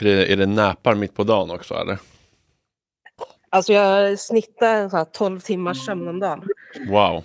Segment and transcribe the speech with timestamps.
[0.00, 1.98] Är det, är det näpar mitt på dagen också eller?
[3.50, 6.48] Alltså jag snittar så här 12 timmars sömn om dagen.
[6.88, 7.24] Wow.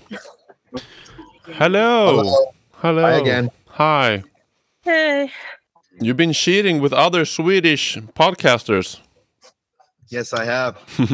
[1.54, 2.08] Hello.
[2.08, 2.24] Hello.
[2.82, 3.08] Hello.
[3.08, 3.50] Hi again.
[3.66, 4.24] Hi.
[4.86, 5.32] Hej!
[6.02, 9.00] You've been cheating with other Swedish podcasters.
[10.10, 10.76] Yes, I have.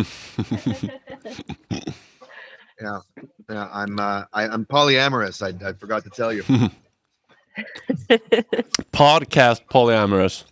[2.82, 3.02] yeah,
[3.50, 3.70] yeah.
[3.74, 5.42] I'm uh, I, I'm polyamorous.
[5.42, 6.44] I, I forgot to tell you.
[8.92, 10.46] Podcast polyamorous.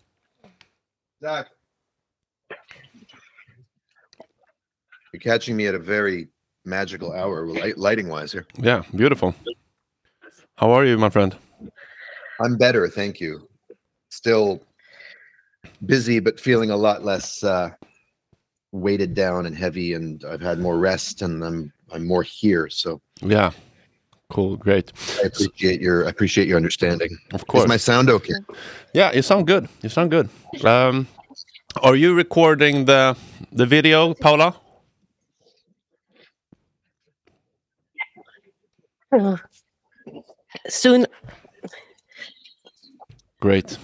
[1.21, 1.47] Zach,
[5.11, 6.27] you're catching me at a very
[6.65, 8.31] magical hour, light, lighting wise.
[8.31, 9.33] Here, Yeah, beautiful.
[10.55, 11.35] How are you, my friend?
[12.39, 13.47] I'm better, thank you.
[14.09, 14.61] Still
[15.85, 17.71] busy, but feeling a lot less uh,
[18.71, 22.69] weighted down and heavy, and I've had more rest, and I'm I'm more here.
[22.69, 23.51] So Yeah.
[24.29, 24.91] Cool, great.
[25.23, 27.17] I appreciate your I appreciate your understanding.
[27.33, 27.63] Of course.
[27.63, 27.69] Is course.
[27.69, 28.33] my sound okay?
[28.93, 29.69] Yeah, you sound good.
[29.81, 30.29] You sound good.
[30.65, 31.07] Um,
[31.81, 33.15] are you recording the
[33.51, 34.55] the video, Paula?
[40.67, 41.05] Soon.
[43.39, 43.77] Great.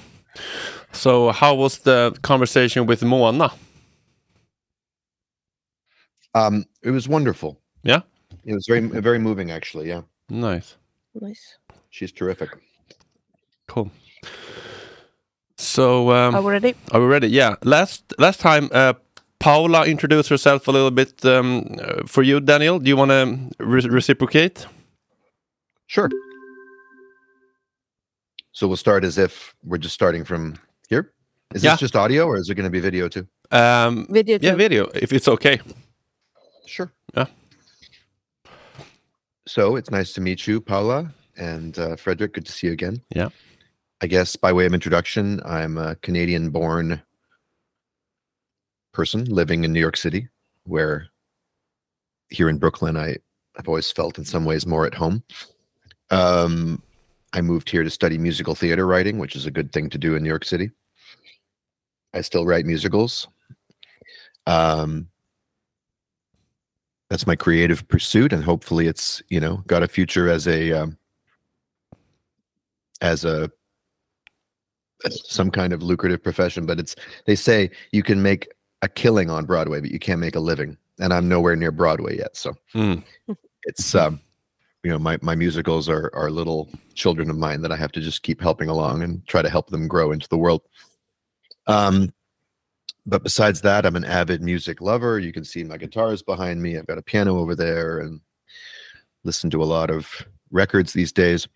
[0.92, 3.52] So, how was the conversation with Mona?
[6.36, 7.60] Um, it was wonderful.
[7.84, 8.02] Yeah?
[8.46, 9.88] It was very very moving, actually.
[9.88, 10.78] Yeah, Nice.
[11.20, 11.58] Nice.
[11.90, 12.50] she's terrific.
[13.68, 13.92] Cool.
[15.58, 16.76] So, um, Are we ready?
[16.92, 17.28] Are we ready?
[17.28, 17.56] Yeah.
[17.64, 18.94] Last last time, uh,
[19.40, 22.80] Paula introduced herself a little bit um, uh, for you, Daniel.
[22.80, 24.66] Do you want to re- reciprocate?
[25.88, 26.10] Sure.
[28.52, 30.56] So we'll start as if we're just starting from
[30.90, 31.12] here.
[31.54, 31.72] Is Yeah.
[31.74, 33.28] this just audio, or is it going to be video too?
[33.52, 35.60] Um, Video yeah, video, if it's okay.
[36.66, 36.92] Sure.
[37.16, 37.26] Yeah.
[39.46, 42.34] So it's nice to meet you, Paula and uh, Frederick.
[42.34, 43.02] Good to see you again.
[43.14, 43.30] Yeah.
[44.02, 47.02] I guess by way of introduction, I'm a Canadian-born
[48.94, 50.30] person living in New York City,
[50.66, 51.08] where
[52.30, 53.18] here in Brooklyn, I
[53.58, 55.24] I've always felt in some ways more at home.
[56.10, 56.82] Um,
[57.34, 60.16] I moved here to study musical theater writing, which is a good thing to do
[60.16, 60.72] in New York City.
[62.14, 63.28] I still write musicals.
[64.46, 65.08] Um,
[67.14, 70.98] that's my creative pursuit, and hopefully, it's you know got a future as a um,
[73.02, 73.52] as a
[75.12, 76.66] some kind of lucrative profession.
[76.66, 76.96] But it's
[77.28, 78.52] they say you can make
[78.82, 82.18] a killing on Broadway, but you can't make a living, and I'm nowhere near Broadway
[82.18, 82.36] yet.
[82.36, 83.04] So Mm.
[83.66, 84.20] it's um,
[84.82, 88.02] you know my my musicals are are little children of mine that I have to
[88.02, 90.64] just keep helping along and try to help them grow into the world.
[91.68, 92.12] Um,
[93.06, 95.20] but besides that, I'm an avid music lover.
[95.20, 96.78] You can see my guitars behind me.
[96.78, 98.22] I've got a piano over there and
[99.24, 101.48] listen to a lot of records these days.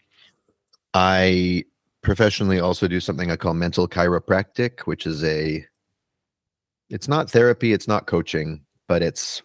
[0.93, 1.63] I
[2.01, 5.65] professionally also do something I call mental chiropractic, which is a
[6.89, 9.41] it's not therapy, it's not coaching, but it's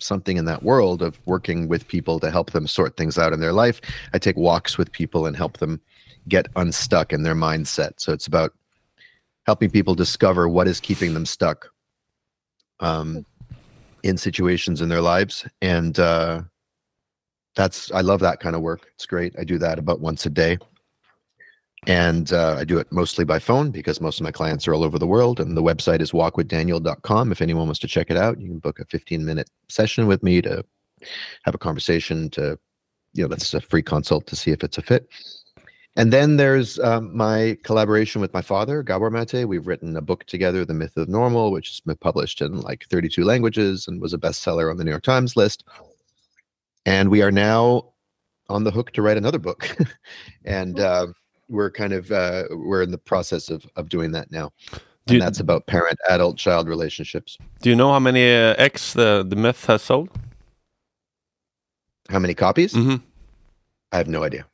[0.00, 3.40] something in that world of working with people to help them sort things out in
[3.40, 3.80] their life.
[4.12, 5.80] I take walks with people and help them
[6.28, 7.92] get unstuck in their mindset.
[7.98, 8.52] So it's about
[9.48, 11.70] helping people discover what is keeping them stuck
[12.80, 13.24] um,
[14.02, 15.48] in situations in their lives.
[15.62, 16.42] And uh,
[17.56, 18.88] that's, I love that kind of work.
[18.94, 19.34] It's great.
[19.38, 20.58] I do that about once a day.
[21.86, 24.84] And uh, I do it mostly by phone because most of my clients are all
[24.84, 25.40] over the world.
[25.40, 27.32] And the website is walkwithdaniel.com.
[27.32, 30.22] If anyone wants to check it out, you can book a 15 minute session with
[30.22, 30.62] me to
[31.44, 32.58] have a conversation to,
[33.14, 35.08] you know, that's a free consult to see if it's a fit.
[35.98, 39.46] And then there's um, my collaboration with my father, Gabor Maté.
[39.46, 42.86] We've written a book together, The Myth of Normal, which has been published in like
[42.88, 45.64] 32 languages and was a bestseller on the New York Times list.
[46.86, 47.94] And we are now
[48.48, 49.76] on the hook to write another book.
[50.44, 51.08] and uh,
[51.48, 54.52] we're kind of uh, we're in the process of of doing that now.
[55.06, 57.38] Do And that's about parent adult child relationships.
[57.60, 60.10] do you know how many uh, X the, the myth has sold?
[62.08, 62.72] How many copies?
[62.72, 62.96] hmm
[63.90, 64.46] I have no idea.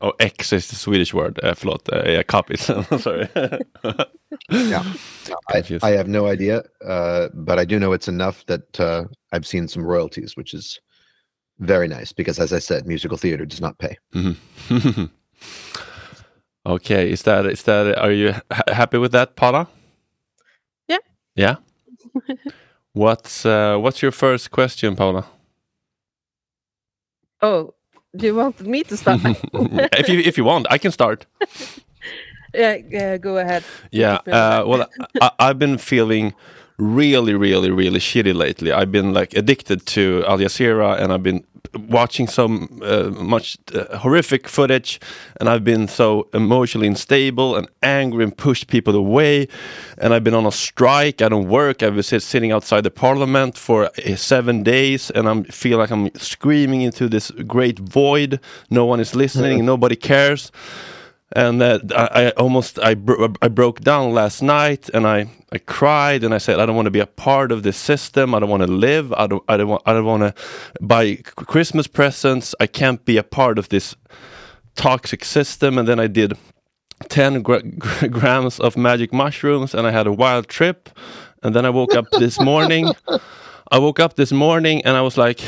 [0.00, 1.38] Oh, X is the Swedish word.
[1.42, 1.88] Uh, förlåt.
[1.92, 2.60] Uh, yeah, copies.
[3.02, 3.28] Sorry.
[4.48, 4.84] Yeah.
[5.48, 9.46] I, I have no idea, uh, but I do know it's enough that uh, I've
[9.46, 10.80] seen some royalties, which is
[11.58, 13.98] very nice because, as I said, musical theater does not pay.
[14.14, 14.36] Mhm.
[16.66, 19.66] okay, is that is that are you ha- happy with that, Paula?
[20.88, 20.98] Yeah.
[21.34, 21.56] Yeah.
[22.92, 25.26] what's uh, what's your first question, Paula?
[27.42, 27.74] Oh,
[28.16, 29.20] do you want me to start?
[29.92, 31.26] if you if you want, I can start.
[32.54, 33.64] yeah, yeah, go ahead.
[33.90, 34.18] Yeah.
[34.26, 34.88] Uh, well,
[35.20, 36.34] I, I've been feeling
[36.80, 38.72] really, really, really shitty lately.
[38.72, 41.44] I've been like addicted to Al Jazeera, and I've been
[41.88, 42.44] watching so
[42.82, 45.00] uh, much uh, horrific footage,
[45.38, 49.46] and I've been so emotionally unstable and angry and pushed people away.
[49.98, 51.22] And I've been on a strike.
[51.22, 51.82] I don't work.
[51.82, 56.12] I've been sitting outside the parliament for uh, seven days, and I feel like I'm
[56.14, 58.40] screaming into this great void.
[58.70, 59.64] No one is listening.
[59.64, 60.50] Nobody cares
[61.32, 65.58] and uh, I, I almost I, bro- I broke down last night and I, I
[65.58, 68.34] cried and I said I don't want to be a part of this system.
[68.34, 69.12] I don't want to live.
[69.12, 70.34] I don't I don't want I don't want to
[70.80, 72.54] buy Christmas presents.
[72.58, 73.94] I can't be a part of this
[74.74, 75.78] toxic system.
[75.78, 76.36] And then I did
[77.08, 77.62] 10 gra-
[78.10, 80.90] grams of magic mushrooms and I had a wild trip.
[81.42, 82.92] And then I woke up this morning.
[83.72, 85.40] I woke up this morning and I was like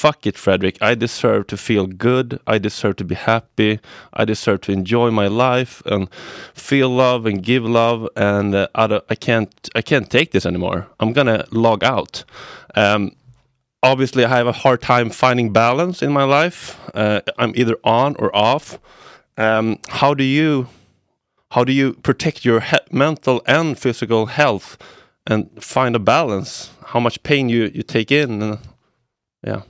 [0.00, 0.78] fuck it, Frederick.
[0.80, 2.40] I deserve to feel good.
[2.46, 3.80] I deserve to be happy.
[4.14, 6.08] I deserve to enjoy my life and
[6.54, 8.08] feel love and give love.
[8.16, 10.86] And uh, I, I can't, I can't take this anymore.
[11.00, 12.24] I'm gonna log out.
[12.74, 13.12] Um,
[13.82, 16.80] obviously, I have a hard time finding balance in my life.
[16.94, 18.78] Uh, I'm either on or off.
[19.36, 20.68] Um, how do you,
[21.50, 24.78] how do you protect your mental and physical health
[25.26, 26.70] and find a balance?
[26.86, 28.42] How much pain you you take in?
[28.42, 28.58] And,
[29.44, 29.62] yeah.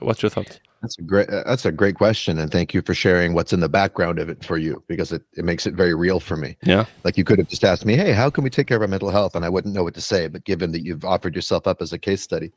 [0.00, 0.60] What's your thoughts?
[0.82, 1.28] That's a great.
[1.30, 4.28] uh, That's a great question, and thank you for sharing what's in the background of
[4.28, 6.56] it for you because it, it makes it very real for me.
[6.62, 6.84] Yeah.
[7.04, 8.88] Like you could have just asked me, "Hey, how can we take care of our
[8.88, 10.28] mental health?" and I wouldn't know what to say.
[10.28, 12.52] But given that you've offered yourself up as a case study,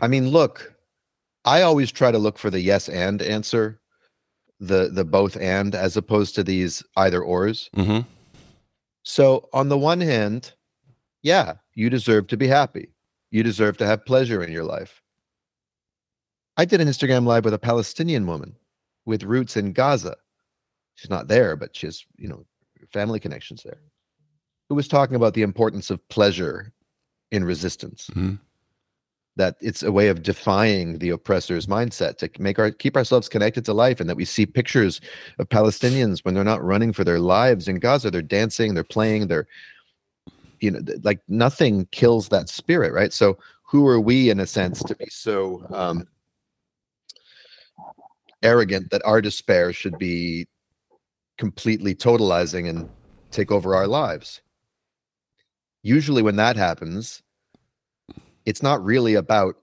[0.00, 0.74] I mean, look,
[1.44, 3.80] I always try to look for the yes and answer,
[4.60, 7.68] the the both and as opposed to these either ors.
[7.74, 8.00] hmm
[9.02, 10.52] So on the one hand,
[11.22, 12.88] yeah, you deserve to be happy.
[13.30, 15.02] You deserve to have pleasure in your life.
[16.56, 18.56] I did an Instagram live with a Palestinian woman
[19.06, 20.16] with roots in Gaza.
[20.96, 22.44] She's not there, but she has, you know,
[22.92, 23.80] family connections there.
[24.68, 26.72] Who was talking about the importance of pleasure
[27.30, 28.10] in resistance.
[28.14, 28.40] Mhm.
[29.36, 33.64] That it's a way of defying the oppressor's mindset to make our keep ourselves connected
[33.64, 35.00] to life, and that we see pictures
[35.38, 38.10] of Palestinians when they're not running for their lives in Gaza.
[38.10, 39.46] They're dancing, they're playing, they're
[40.60, 43.12] you know, like nothing kills that spirit, right?
[43.12, 46.06] So who are we in a sense to be so um
[48.42, 50.46] arrogant that our despair should be
[51.38, 52.88] completely totalizing and
[53.30, 54.40] take over our lives?
[55.82, 57.22] Usually when that happens,
[58.44, 59.56] it's not really about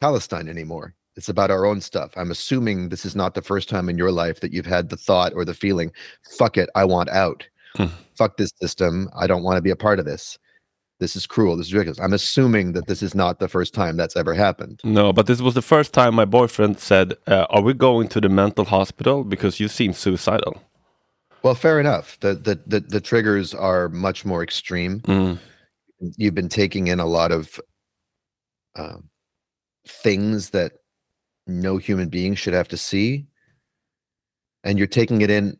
[0.00, 0.94] Palestine anymore.
[1.16, 2.12] It's about our own stuff.
[2.16, 4.96] I'm assuming this is not the first time in your life that you've had the
[4.96, 5.92] thought or the feeling,
[6.38, 7.46] fuck it, I want out.
[7.76, 7.86] Hmm.
[8.16, 9.08] Fuck this system.
[9.16, 10.38] I don't want to be a part of this.
[11.00, 11.56] This is cruel.
[11.56, 11.98] This is ridiculous.
[11.98, 14.80] I'm assuming that this is not the first time that's ever happened.
[14.84, 18.20] No, but this was the first time my boyfriend said, uh, "Are we going to
[18.20, 20.62] the mental hospital because you seem suicidal?"
[21.42, 22.20] Well, fair enough.
[22.20, 25.00] The the the, the triggers are much more extreme.
[25.00, 25.38] Mm.
[26.16, 27.60] You've been taking in a lot of
[28.76, 29.08] um,
[29.86, 30.72] things that
[31.46, 33.26] no human being should have to see,
[34.62, 35.58] and you're taking it in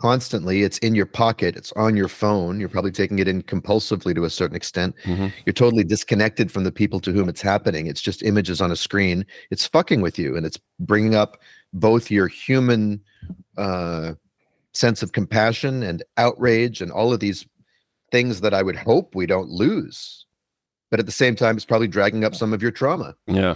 [0.00, 0.62] constantly.
[0.62, 1.56] It's in your pocket.
[1.56, 2.58] It's on your phone.
[2.58, 4.94] You're probably taking it in compulsively to a certain extent.
[5.04, 5.32] Mhm.
[5.44, 7.86] You're totally disconnected from the people to whom it's happening.
[7.86, 9.26] It's just images on a screen.
[9.50, 11.38] It's fucking with you, and it's bringing up
[11.72, 13.00] both your human
[13.56, 14.14] uh,
[14.72, 17.44] sense of compassion and outrage, and all of these
[18.10, 20.24] things that I would hope we don't lose.
[20.90, 23.14] But at the same time, it's probably dragging up some of your trauma.
[23.26, 23.54] Yeah.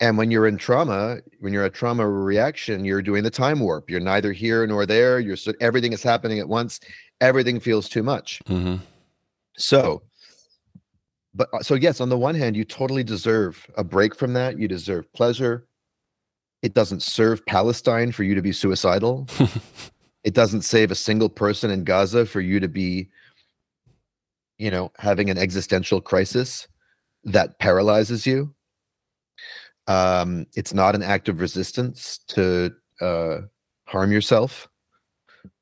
[0.00, 3.88] And when you're in trauma, when you're a trauma reaction, you're doing the time warp.
[3.88, 5.20] You're neither here nor there.
[5.20, 6.80] You're so, everything is happening at once.
[7.20, 8.40] Everything feels too much.
[8.46, 8.76] hmm
[9.56, 10.02] So,
[11.34, 14.58] but uh, so yes, on the one hand, you totally deserve a break from that.
[14.58, 15.66] You deserve pleasure.
[16.62, 19.26] It doesn't serve Palestine for you to be suicidal.
[20.24, 23.08] it doesn't save a single person in Gaza for you to be,
[24.58, 26.66] you know, having an existential crisis
[27.24, 28.54] that paralyzes you.
[29.86, 33.38] Um, it's not an act of resistance to uh,
[33.86, 34.68] harm yourself.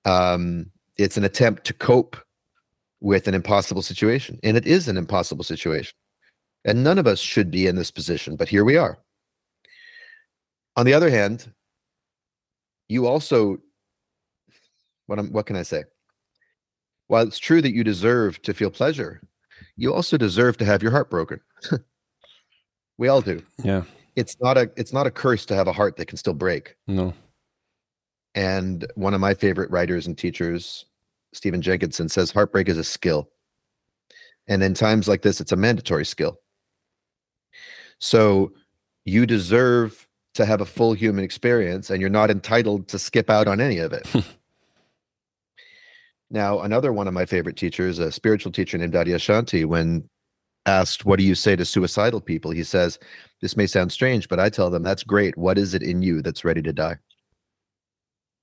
[0.04, 2.16] Um, it's an attempt to cope
[3.00, 4.38] with an impossible situation.
[4.42, 5.94] And it is an impossible situation.
[6.64, 8.98] And none of us should be in this position, but here we are.
[10.76, 11.52] On the other hand,
[12.88, 13.58] you also
[15.06, 15.84] what am what can I say?
[17.08, 19.20] While it's true that you deserve to feel pleasure,
[19.76, 21.40] you also deserve to have your heart broken.
[22.98, 23.42] we all do.
[23.62, 23.82] Yeah.
[24.16, 26.76] It's not a it's not a curse to have a heart that can still break.
[26.86, 27.14] No.
[28.34, 30.86] And one of my favorite writers and teachers,
[31.32, 33.30] Stephen Jenkinson, says heartbreak is a skill.
[34.48, 36.38] And in times like this, it's a mandatory skill.
[37.98, 38.52] So
[39.04, 43.46] you deserve to have a full human experience, and you're not entitled to skip out
[43.46, 44.06] on any of it.
[46.34, 50.08] Now, another one of my favorite teachers, a spiritual teacher named Adyashanti, when
[50.66, 52.50] asked, What do you say to suicidal people?
[52.50, 52.98] He says,
[53.40, 55.36] This may sound strange, but I tell them, That's great.
[55.36, 56.96] What is it in you that's ready to die?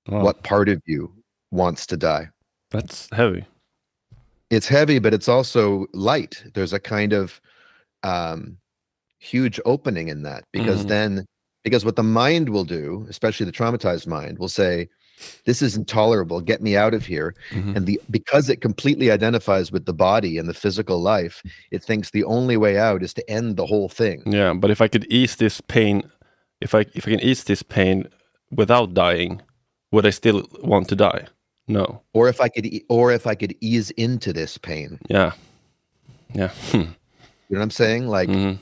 [0.08, 1.12] Wow, What part of you
[1.50, 2.28] wants to die?
[2.70, 3.44] That's heavy.
[4.50, 6.42] It's heavy, but it's also light.
[6.54, 7.40] There's a kind of
[8.02, 8.58] um,
[9.18, 10.88] huge opening in that because Mhm.
[10.88, 11.26] then,
[11.62, 14.88] because what the mind will do, especially the traumatized mind, will say,
[15.44, 16.40] This is intolerable.
[16.40, 17.34] Get me out of here.
[17.50, 17.76] Mhm.
[17.76, 22.10] and the because it completely identifies with the body and the physical life it thinks
[22.10, 25.06] the only way out is to end the whole thing Yeah, but if I could
[25.10, 26.02] ease this pain,
[26.60, 28.06] if I if I can ease this pain
[28.50, 29.40] without dying,
[29.92, 31.26] would I still want to die?
[31.68, 32.02] No.
[32.12, 35.32] or if i could e- or if i could ease into this pain Yeah.
[36.34, 36.48] Yeah.
[36.70, 36.76] Hmm.
[36.78, 38.58] you know what i'm saying like Mhm.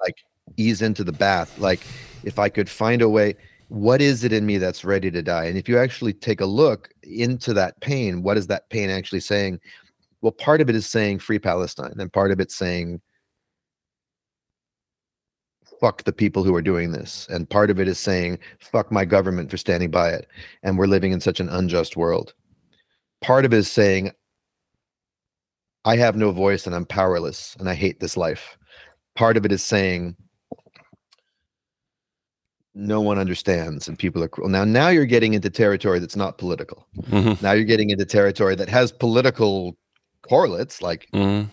[0.00, 0.14] like
[0.56, 1.80] ease into the bath like
[2.22, 3.34] if i could find a way
[3.74, 5.46] what is it in me that's ready to die?
[5.46, 9.20] And if you actually take a look into that pain what is that pain actually
[9.20, 9.60] saying?
[10.20, 13.00] Well part of it is saying free palestine and part of it's saying
[15.80, 19.04] fuck the people who are doing this and part of it is saying fuck my
[19.04, 20.28] government for standing by it
[20.62, 22.32] and we're living in such an unjust world.
[23.22, 24.12] Part of it is saying
[25.84, 28.56] i have no voice and i'm powerless and i hate this life.
[29.16, 30.16] Part of it is saying
[32.74, 36.38] no one understands and people are cruel now now you're getting into territory that's not
[36.38, 37.40] political Mhm.
[37.40, 39.76] now you're getting into territory that has political
[40.22, 41.48] correlates like Mhm.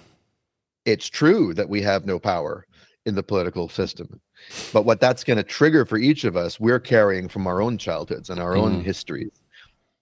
[0.86, 2.66] it's true that we have no power
[3.06, 4.20] in the political system
[4.74, 7.78] but what that's going to trigger for each of us we're carrying from our own
[7.78, 8.84] childhoods and our own Mhm.
[8.84, 9.42] histories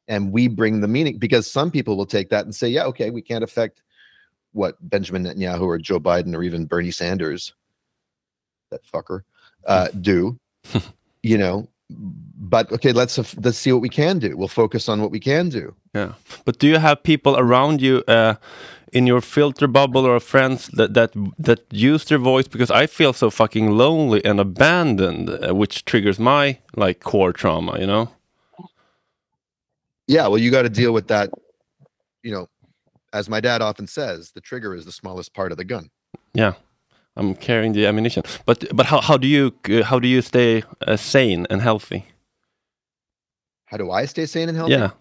[0.08, 3.10] and we bring the meaning because some people will take that and say yeah okay
[3.10, 3.82] we can't affect
[4.54, 7.54] what benjamin netanyahu or joe biden or even bernie sanders
[8.72, 9.22] that fucker
[9.66, 10.38] uh, do
[11.24, 11.68] you know
[12.38, 15.50] but okay let's let's see what we can do we'll focus on what we can
[15.50, 16.14] do Yeah.
[16.46, 18.34] But do you have people around you uh,
[18.94, 21.12] in your filter bubble or friends that that
[21.46, 22.48] that use their voice?
[22.48, 27.80] Because I feel so fucking lonely and abandoned, uh, which triggers my like core trauma.
[27.80, 28.08] You know.
[30.08, 31.30] yeah well you got to deal with that
[32.24, 32.48] you know
[33.14, 35.90] as my dad often says the trigger is the smallest part of the gun
[36.34, 36.54] Yeah.
[37.16, 38.24] I'm carrying the ammunition.
[38.46, 42.06] But but how how do you uh, how do you stay uh, sane and healthy?
[43.70, 44.92] how do i stay sane and healthy Yeah.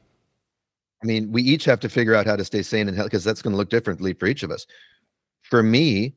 [1.02, 3.24] i mean we each have to figure out how to stay sane and healthy because
[3.24, 4.66] that's going to look differently for each of us
[5.42, 6.14] for me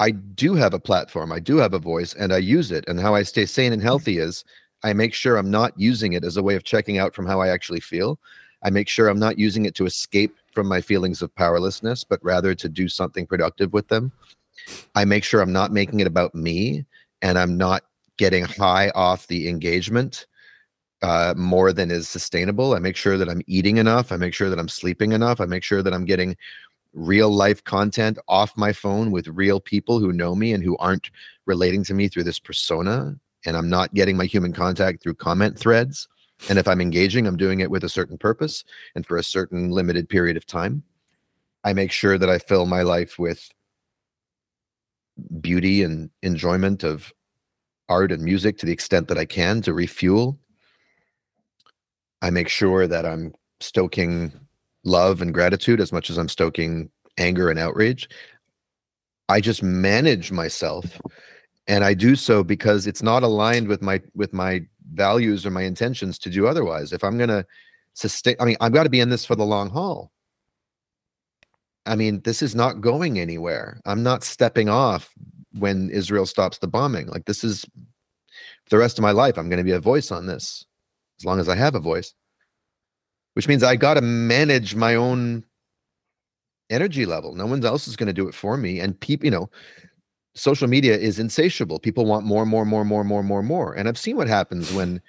[0.00, 2.98] i do have a platform i do have a voice and i use it and
[2.98, 4.44] how i stay sane and healthy is
[4.82, 7.40] i make sure i'm not using it as a way of checking out from how
[7.40, 8.18] i actually feel
[8.64, 12.18] i make sure i'm not using it to escape from my feelings of powerlessness but
[12.24, 14.10] rather to do something productive with them
[14.94, 16.84] i make sure i'm not making it about me
[17.22, 17.82] and i'm not
[18.16, 20.26] getting high off the engagement
[21.02, 22.74] uh, more than is sustainable.
[22.74, 24.12] I make sure that I'm eating enough.
[24.12, 25.40] I make sure that I'm sleeping enough.
[25.40, 26.36] I make sure that I'm getting
[26.92, 31.10] real life content off my phone with real people who know me and who aren't
[31.46, 33.16] relating to me through this persona.
[33.46, 36.08] And I'm not getting my human contact through comment threads.
[36.48, 38.64] And if I'm engaging, I'm doing it with a certain purpose
[38.94, 40.82] and for a certain limited period of time.
[41.64, 43.50] I make sure that I fill my life with
[45.40, 47.12] beauty and enjoyment of
[47.88, 50.38] art and music to the extent that I can to refuel
[52.22, 54.32] I make sure that I'm stoking
[54.84, 58.08] love and gratitude as much as I'm stoking anger and outrage.
[59.28, 61.00] I just manage myself
[61.66, 64.62] and I do so because it's not aligned with my with my
[64.92, 66.92] values or my intentions to do otherwise.
[66.92, 67.46] If I'm going to
[67.94, 70.10] sustain I mean, I've got to be in this for the long haul.
[71.86, 73.80] I mean, this is not going anywhere.
[73.86, 75.10] I'm not stepping off
[75.58, 77.06] when Israel stops the bombing.
[77.06, 77.64] Like this is
[78.70, 80.64] the rest of my life I'm going to be a voice on this
[81.18, 82.14] as long as I have a voice,
[83.34, 85.44] which means I got to manage my own
[86.70, 87.34] energy level.
[87.34, 88.80] No one else is going to do it for me.
[88.80, 89.50] And people, you know,
[90.34, 91.78] social media is insatiable.
[91.78, 93.74] People want more, more, more, more, more, more, more.
[93.74, 95.00] And I've seen what happens when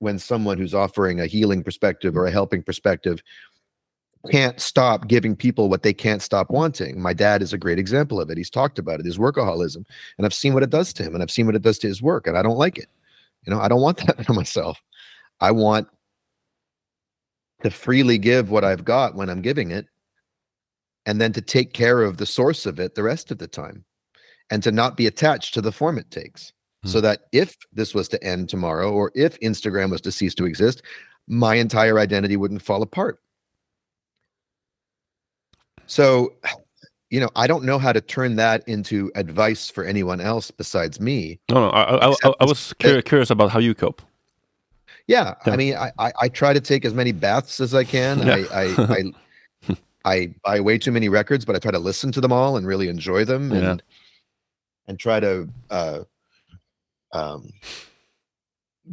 [0.00, 3.22] when someone who's offering a healing perspective or a helping perspective
[4.30, 7.00] can't stop giving people what they can't stop wanting.
[7.00, 8.36] My dad is a great example of it.
[8.36, 9.84] He's talked about it, his workaholism,
[10.16, 11.88] and I've seen what it does to him, and I've seen what it does to
[11.88, 12.88] his work, and I don't like it.
[13.44, 14.80] You know, I don't want that for myself.
[15.40, 15.88] I want
[17.62, 19.86] to freely give what I've got when I'm giving it,
[21.06, 23.84] and then to take care of the source of it the rest of the time,
[24.50, 26.52] and to not be attached to the form it takes.
[26.84, 27.04] So hmm.
[27.04, 30.82] that if this was to end tomorrow, or if Instagram was to cease to exist,
[31.28, 33.21] my entire identity wouldn't fall apart.
[35.86, 36.32] So,
[37.10, 41.00] you know, I don't know how to turn that into advice for anyone else besides
[41.00, 41.38] me.
[41.50, 41.70] No, no.
[41.70, 44.00] I, I, I, I was curious, curious about how you cope.
[45.06, 45.52] yeah, Yeah.
[45.52, 48.26] I mean, I, I I try to take as many baths as I can.
[48.26, 48.34] Yeah.
[48.52, 49.12] I, I
[49.68, 52.56] I I buy way too many records, but I try to listen to them all
[52.56, 53.76] and really enjoy them and Yeah.
[54.88, 56.00] and try to uh,
[57.12, 57.50] um,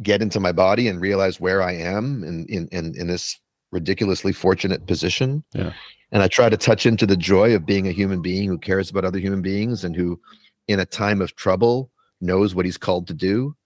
[0.02, 3.40] get into my body and realize where I am in in in, in this
[3.72, 5.42] ridiculously fortunate position.
[5.54, 5.72] Yeah.
[6.12, 8.90] And I try to touch into the joy of being a human being who cares
[8.90, 10.20] about other human beings and who,
[10.66, 11.90] in a time of trouble,
[12.20, 13.56] knows what he's called to do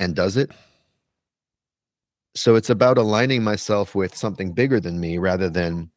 [0.00, 0.50] and does it.
[2.34, 5.90] So it's about aligning myself with something bigger than me rather than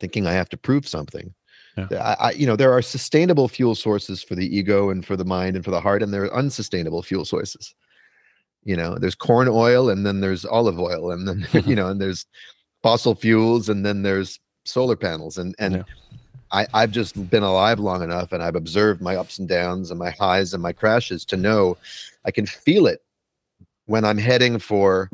[0.00, 1.32] thinking I have to prove something.
[1.76, 2.16] Yeah.
[2.20, 5.24] I, I, you know, there are sustainable fuel sources for the ego and for the
[5.24, 7.74] mind and for the heart, and there are unsustainable fuel sources.
[8.64, 12.00] You know, there's corn oil, and then there's olive oil, and then you know, and
[12.00, 12.26] there's
[12.82, 15.82] fossil fuels, and then there's solar panels, and and Yeah.
[16.52, 19.98] I, I've just been alive long enough, and I've observed my ups and downs, and
[19.98, 21.76] my highs and my crashes to know
[22.24, 23.02] I can feel it
[23.86, 25.10] when I'm heading for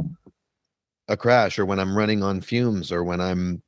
[1.09, 3.63] a crash, or when I'm running on fumes, or when I'm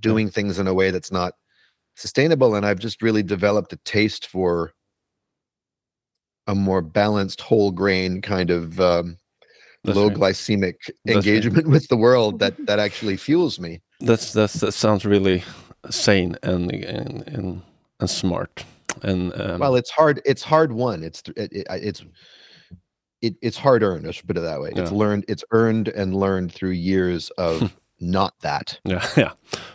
[0.00, 1.34] doing things in a way that's not
[1.96, 4.72] sustainable and i've just really developed a taste for
[6.46, 9.16] a more balanced whole grain kind of um,
[9.84, 10.16] That's low right.
[10.16, 11.26] glycemic That's right.
[11.26, 15.44] engagement with the world that that actually fuels me That's that's that sounds really
[15.90, 17.62] sane and and and,
[18.00, 18.64] and smart.
[19.02, 22.04] And um, well it's hard it's hard won it's it, it, it's
[23.20, 26.14] it, it's hard earned i should put it that way it's learned it's earned and
[26.14, 29.32] learned through years of not that yeah, yeah.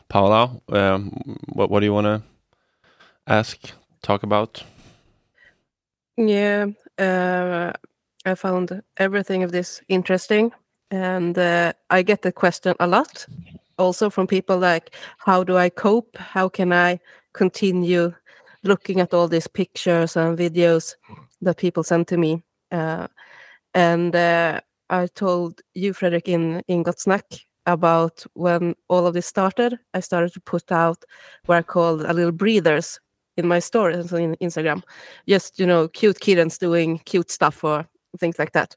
[0.07, 2.21] Paula, um, what what do you want to
[3.27, 4.63] ask, talk about?
[6.17, 7.73] Yeah, uh,
[8.25, 10.51] I found everything of this interesting,
[10.91, 13.25] and uh, I get the question a lot,
[13.77, 16.17] also from people like, "How do I cope?
[16.17, 16.99] How can I
[17.33, 18.13] continue
[18.63, 20.95] looking at all these pictures and videos
[21.41, 23.07] that people send to me?" Uh,
[23.73, 24.59] and uh,
[24.89, 27.25] I told you, Frederick, in in Gott Snack
[27.65, 29.79] about when all of this started.
[29.93, 31.05] I started to put out
[31.45, 32.99] what I called a little breathers
[33.37, 34.83] in my stories on Instagram
[35.27, 38.75] just you know cute kittens doing cute stuff or things like that.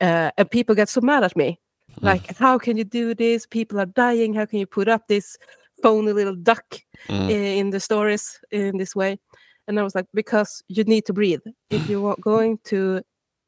[0.00, 1.60] Uh, and people get so mad at me.
[2.02, 3.46] Like how can you do this?
[3.46, 4.34] People are dying.
[4.34, 5.36] How can you put up this
[5.82, 6.64] phony little duck
[7.08, 7.30] Mm.
[7.30, 9.18] in the stories in this way?
[9.68, 11.40] And i was like because you need to breathe.
[11.70, 13.02] If you are going to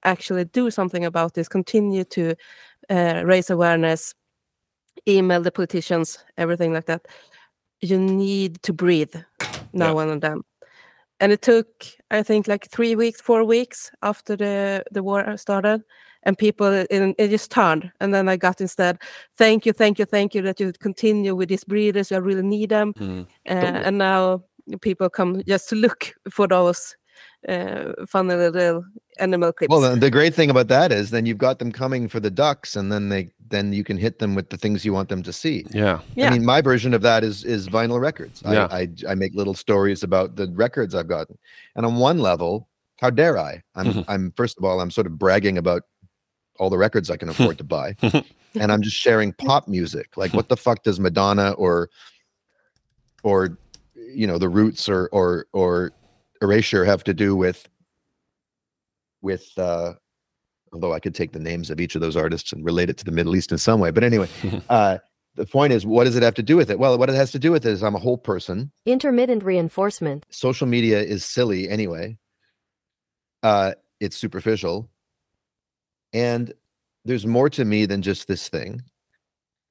[0.05, 2.35] actually do something about this continue to
[2.89, 4.15] uh, raise awareness
[5.09, 7.07] email the politicians everything like that
[7.81, 9.15] you need to breathe
[9.73, 10.41] now and then
[11.21, 11.69] and it took
[12.11, 15.83] i think like three weeks four weeks after the the war started
[16.25, 17.91] and people in, it just turned.
[18.01, 18.99] And then i got instead
[19.37, 22.13] thank you thank you thank you that you continue with these breeders.
[22.13, 22.93] I really need them.
[22.95, 23.27] Mm.
[23.49, 24.43] uh, and now
[24.83, 26.98] people come just to look for those
[27.49, 28.85] uh, funny little
[29.21, 32.09] animal clips well the, the great thing about that is then you've got them coming
[32.09, 34.93] for the ducks and then they then you can hit them with the things you
[34.93, 36.29] want them to see Yeah, Yeah.
[36.29, 38.43] I mean, my version of that is is vinyl records.
[38.45, 38.69] Yeah.
[38.71, 41.39] I, I I make little stories about the records I've gotten,
[41.77, 42.69] and on one level,
[43.01, 43.63] how dare I?
[43.75, 44.05] I'm.
[44.09, 45.83] I'm first of all, I'm sort of bragging about
[46.59, 47.97] all the records I can afford to buy,
[48.55, 50.17] and I'm just sharing pop music.
[50.17, 51.91] Like, what the fuck does Madonna or
[53.23, 53.57] or
[53.95, 55.93] you know the Roots or or or
[56.43, 57.69] Erasure have to do with
[59.21, 59.95] with uh
[60.73, 63.05] although I could take the names of each of those artists and relate it to
[63.05, 63.91] the Middle East in some way.
[63.91, 64.29] But anyway,
[64.69, 64.99] uh,
[65.35, 66.79] the point is, what does it have to do with it?
[66.79, 68.71] Well, what it has to do with it is I'm a whole person.
[68.87, 70.27] Intermittent reinforcement.
[70.31, 72.19] Social media is silly anyway.
[73.43, 74.91] Uh, it's superficial,
[76.13, 76.53] and
[77.05, 78.83] there's more to me than just this thing.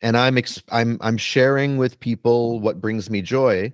[0.01, 3.71] And I'm ex- I'm I'm sharing with people what brings me joy,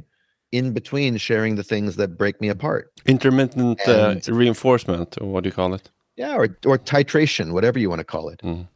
[0.54, 2.92] in between sharing the things that break me apart.
[3.08, 5.90] intermittent uh, reinforcement, or what do you call it?
[6.16, 8.40] Yeah, or or titration, whatever you want to call it.
[8.44, 8.68] Mhm.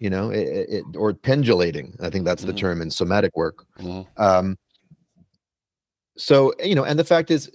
[0.00, 1.94] You know, it, it, or pendulating.
[2.00, 2.58] I think that's the Mhm.
[2.58, 3.64] term in somatic work.
[3.78, 4.06] Mhm.
[4.16, 4.56] Um,
[6.16, 7.50] so you know, and the fact is,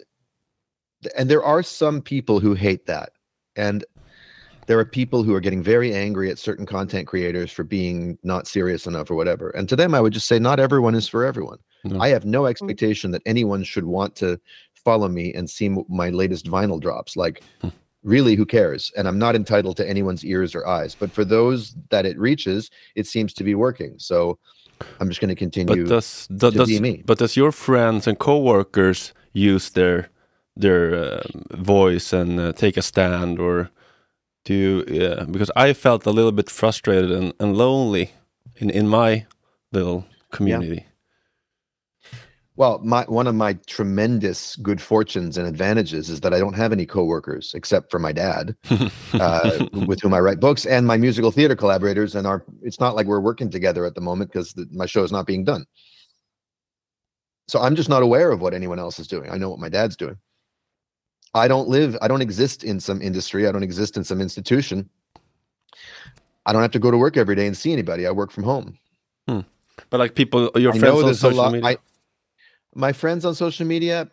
[1.18, 3.10] and there are some people who hate that,
[3.58, 3.84] and
[4.68, 8.48] there are people who are getting very angry at certain content creators for being not
[8.48, 9.50] serious enough or whatever.
[9.50, 11.60] And to them, I would just say, not everyone is for everyone.
[11.86, 12.00] No.
[12.00, 14.39] I have no expectation that anyone should want to
[14.74, 17.15] follow me and see my latest vinyl drops.
[17.15, 17.69] Like, Hmm.
[18.04, 18.91] really, who cares?
[18.98, 20.95] And I'm not entitled to anyone's ears or eyes.
[20.95, 23.93] But for those that it reaches, it seems to be working.
[23.98, 24.38] So
[25.00, 25.84] I'm just going to continue.
[25.84, 27.04] But does, do- to does be me.
[27.06, 30.10] but does your friends and coworkers use their
[30.58, 31.24] their uh,
[31.58, 33.69] voice and uh, take a stand, or
[34.45, 34.84] do you?
[34.88, 38.12] Yeah, because I felt a little bit frustrated and, and lonely
[38.62, 39.26] in in my
[39.71, 40.86] little community.
[42.58, 46.72] Well, my one of my tremendous good fortunes and advantages is that I don't have
[46.72, 48.56] any coworkers except for my dad,
[49.13, 52.15] uh, with whom I write books, and my musical theater collaborators.
[52.15, 55.12] And our it's not like we're working together at the moment because my show is
[55.12, 55.65] not being done.
[57.48, 59.30] So I'm just not aware of what anyone else is doing.
[59.30, 60.18] I know what my dad's doing.
[61.34, 61.98] I don't live.
[62.02, 63.48] I don't exist in some industry.
[63.48, 64.89] I don't exist in some institution.
[66.46, 68.08] I don't have to go to work every day and see anybody.
[68.08, 68.80] I work from home.
[69.28, 69.41] Hmm.
[69.89, 71.72] But like people, your I friends on social media.
[71.72, 71.78] I,
[72.76, 74.12] my friends on social media,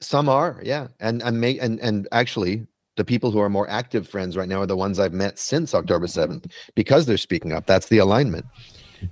[0.00, 4.08] some are, yeah, and and make and and actually, the people who are more active
[4.08, 7.66] friends right now are the ones I've met since October seventh because they're speaking up.
[7.66, 8.46] That's the alignment.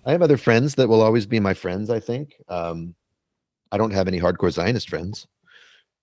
[0.05, 1.91] I have other friends that will always be my friends.
[1.91, 2.35] I think.
[2.49, 2.95] Um,
[3.73, 5.27] I don't have any hardcore Zionist friends.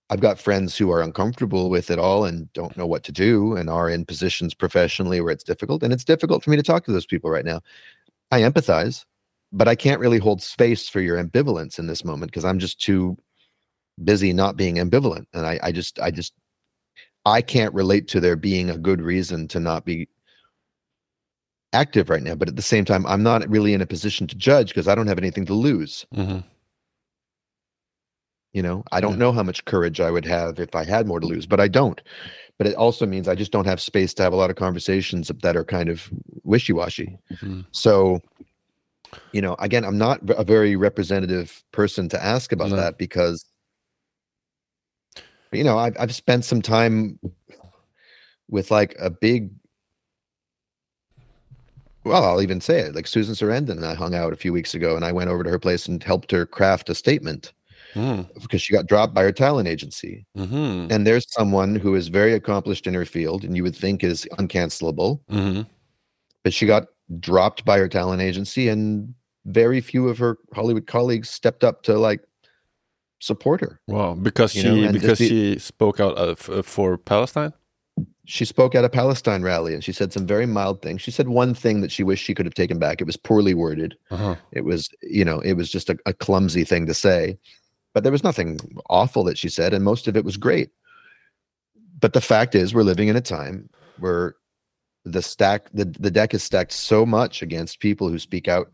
[0.10, 3.56] I've got friends who are uncomfortable with it all and don't know what to do
[3.56, 5.82] and are in positions professionally where it's difficult.
[5.82, 7.62] And it's difficult for me to talk to those people right now.
[8.30, 9.06] I empathize,
[9.54, 12.82] but I can't really hold space for your ambivalence in this moment because I'm just
[12.82, 13.16] too
[14.04, 15.28] busy not being ambivalent.
[15.34, 16.34] And I, I just, I just,
[17.26, 20.10] I can't relate to there being a good reason to not be
[21.72, 22.36] active right now.
[22.36, 24.96] But at the same time, I'm not really in a position to judge because I
[24.96, 26.06] don't have anything to lose.
[26.14, 26.44] Mhm.
[28.54, 29.18] You know, I don't Yeah.
[29.18, 31.68] know how much courage I would have if I had more to lose, but I
[31.68, 32.02] don't.
[32.60, 35.32] But it also means I just don't have space to have a lot of conversations
[35.42, 36.10] that are kind of
[36.44, 37.18] wishy washy.
[37.32, 37.66] Mhm.
[37.72, 38.22] So,
[39.32, 42.76] you know, again, I'm not a very representative person to ask about No.
[42.78, 43.46] that because,
[45.52, 47.20] you know, I've, I've spent some time
[48.50, 49.52] with like a big,
[52.04, 54.74] well, I'll even say it like Susan Sarandon and I hung out a few weeks
[54.74, 57.54] ago and I went over to her place and helped her craft a statement
[57.96, 58.28] Mm.
[58.42, 60.26] because she got dropped by her talent agency.
[60.36, 60.92] Mhm.
[60.92, 64.28] And there's someone who is very accomplished in her field and you would think is
[64.40, 65.68] uncancelable, Mhm.
[66.44, 66.88] but she got
[67.20, 69.14] dropped by her talent agency and
[69.46, 72.22] very few of her Hollywood colleagues stepped up to like
[73.20, 73.80] support her.
[73.88, 77.54] Wow, because You she know, because the- she spoke out of, uh, for Palestine.
[78.26, 81.02] She spoke at a Palestine rally and she said some very mild things.
[81.02, 83.02] She said one thing that she wished she could have taken back.
[83.02, 83.98] It was poorly worded.
[84.12, 84.36] Uh-huh.
[84.54, 87.38] It was, you know, it was just a, a clumsy thing to say.
[87.94, 90.70] But there was nothing awful that she said, and most of it was great.
[92.00, 94.36] But the fact is, we're living in a time where
[95.06, 98.72] the stack, the, the deck is stacked so much against people who speak out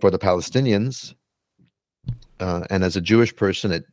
[0.00, 1.14] for the Palestinians.
[2.40, 3.84] Uh, and as a Jewish person, it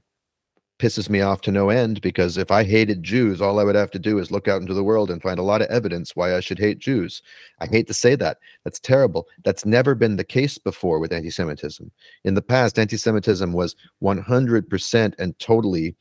[0.79, 3.91] pisses me off to no end because if I hated Jews, all I would have
[3.91, 6.35] to do is look out into the world and find a lot of evidence why
[6.35, 7.21] I should hate Jews.
[7.59, 8.37] I hate to say that.
[8.63, 9.27] That's terrible.
[9.43, 11.91] That's never been the case before with anti Semitism.
[12.23, 15.95] In the past, anti Semitism was 100% and totally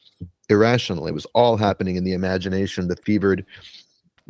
[0.49, 1.09] irrational.
[1.09, 3.44] It was all happening in the imagination, the fevered,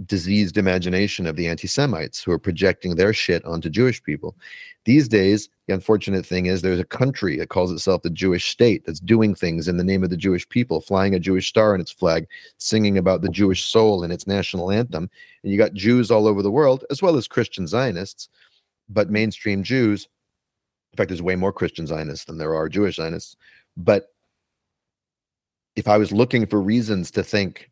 [0.07, 4.37] diseased imagination of the anti Semites who are projecting their shit onto Jewish people.
[4.85, 8.87] These days, the unfortunate thing is there's a country that calls itself the Jewish state
[8.87, 11.81] that's doing things in the name of the Jewish people, flying a Jewish star in
[11.81, 12.27] its flag,
[12.59, 15.11] singing about the Jewish soul in its national anthem.
[15.43, 18.29] And you got Jews all over the world, as well as Christian Zionists,
[18.89, 20.09] but mainstream Jews.
[20.93, 23.37] In fact, there's way more Christian Zionists than there are Jewish Zionists.
[23.77, 24.09] But
[25.77, 27.69] if I was looking for reasons to think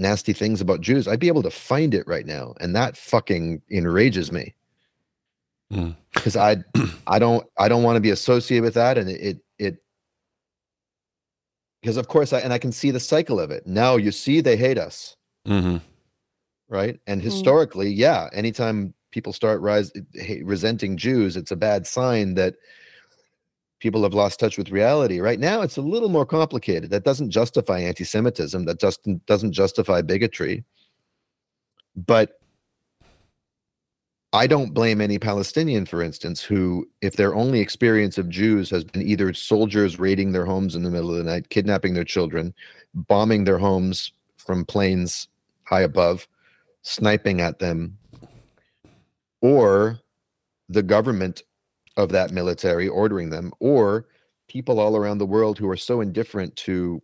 [0.00, 2.54] nasty things about Jews, I'd be able to find it right now.
[2.60, 4.54] And that fucking enrages me.
[5.72, 5.94] Mm.
[6.14, 6.64] Because I
[7.06, 8.98] I don't I don't want to be associated with that.
[8.98, 9.76] And it it, it
[11.80, 13.66] because of course I and I can see the cycle of it.
[13.66, 15.76] Now you see they hate us, hmm
[16.70, 16.98] right?
[17.06, 19.92] And historically, yeah, anytime people start rise
[20.42, 22.54] resenting Jews, it's a bad sign that
[23.80, 25.18] people have lost touch with reality.
[25.20, 26.90] Right now, it's a little more complicated.
[26.90, 28.64] That doesn't justify anti-Semitism.
[28.66, 30.64] That just doesn't justify bigotry.
[31.96, 32.38] But
[34.32, 38.84] I don't blame any Palestinian, for instance, who, if their only experience of Jews has
[38.84, 42.54] been either soldiers raiding their homes in the middle of the night, kidnapping their children,
[42.94, 45.26] bombing their homes from planes
[45.64, 46.28] high above,
[46.82, 47.98] sniping at them,
[49.40, 49.98] or
[50.68, 51.42] the government
[51.96, 54.06] of that military ordering them, or
[54.48, 57.02] people all around the world who are so indifferent to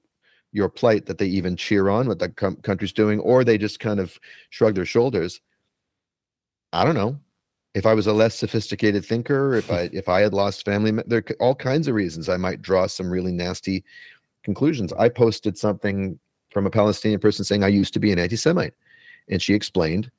[0.52, 3.78] your plight that they even cheer on what the com- country's doing, or they just
[3.80, 4.18] kind of
[4.50, 5.40] shrug their shoulders.
[6.72, 7.18] I don't know.
[7.74, 11.18] If I was a less sophisticated thinker, if I if I had lost family, there
[11.18, 13.84] are all kinds of reasons I might draw some really nasty
[14.44, 14.92] conclusions.
[14.94, 16.18] I posted something
[16.50, 18.72] from a Palestinian person saying I used to be an anti-Semite,
[19.28, 20.10] and she explained,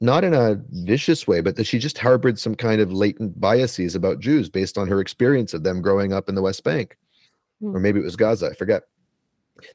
[0.00, 3.94] not in a vicious way, but that she just harbored some kind of latent biases
[3.94, 6.96] about Jews based on her experience of them growing up in the West Bank,
[7.60, 7.74] Hmm.
[7.74, 8.50] or maybe it was Gaza.
[8.50, 8.84] I forget.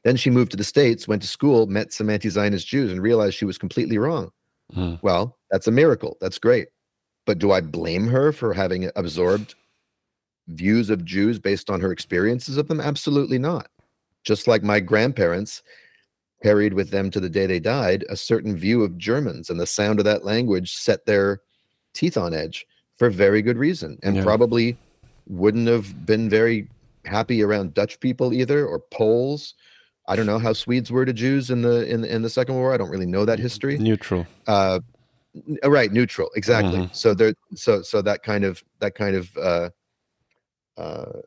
[0.02, 3.02] Then she moved to the States, went to school, met some anti Zionist Jews, and
[3.02, 4.30] realized she was completely wrong.
[4.74, 4.98] Mm.
[5.02, 6.16] Well, that's a miracle.
[6.22, 6.68] That's great.
[7.26, 9.54] But do I blame her for having absorbed
[10.48, 12.80] views of Jews based on her experiences of them?
[12.80, 13.68] Absolutely not.
[14.24, 15.62] Just like my grandparents
[16.44, 19.66] carried with them to the day they died a certain view of Germans, and the
[19.66, 21.40] sound of that language set their
[21.94, 24.22] teeth on edge for very good reason, and Yeah.
[24.24, 24.76] probably
[25.26, 26.68] wouldn't have been very
[27.06, 29.54] happy around Dutch people either or Poles.
[30.06, 32.64] I don't know how Swedes were to Jews in the in in the Second World
[32.64, 32.74] War.
[32.74, 33.78] I don't really know that history.
[33.78, 34.26] Neutral.
[34.46, 34.80] Uh,
[35.64, 36.80] right, neutral, exactly.
[36.80, 36.94] Mhm.
[36.94, 39.70] So there, so so that kind of that kind of uh,
[40.76, 41.20] uh,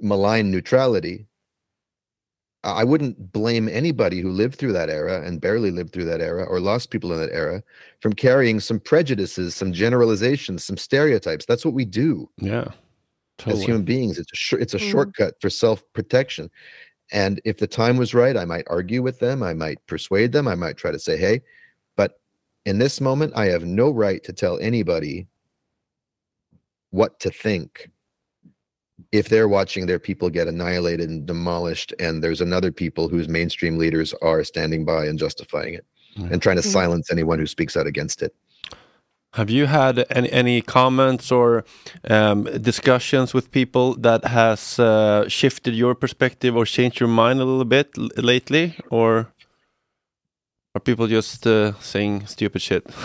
[0.00, 1.26] malign neutrality.
[2.64, 6.20] I I wouldn't blame anybody who lived through that era and barely lived through that
[6.20, 7.62] era or lost people in that era
[8.00, 11.46] from carrying some prejudices, some generalizations, some stereotypes.
[11.46, 12.72] That's what we do Yeah.
[13.46, 14.18] as human beings.
[14.18, 14.90] It's a shor- it's a Mm.
[14.90, 16.50] shortcut for self protection.
[17.12, 19.42] And if the time was right, I might argue with them.
[19.42, 20.46] I might persuade them.
[20.46, 21.40] I might try to say, "Hey,"
[21.96, 22.20] but
[22.66, 25.26] in this moment, I have no right to tell anybody
[26.90, 27.90] what to think
[29.12, 33.78] if they're watching their people get annihilated and demolished, and there's another people whose mainstream
[33.78, 35.84] leaders are standing by and justifying it
[36.16, 36.28] Yeah.
[36.32, 36.72] and trying to Mm.
[36.72, 38.34] silence anyone who speaks out against it.
[39.34, 41.64] Have you had any, any comments or
[42.10, 47.44] um, discussions with people that has uh, shifted your perspective or changed your mind a
[47.44, 49.32] little bit l- lately, or
[50.74, 52.84] are people just uh, saying stupid shit?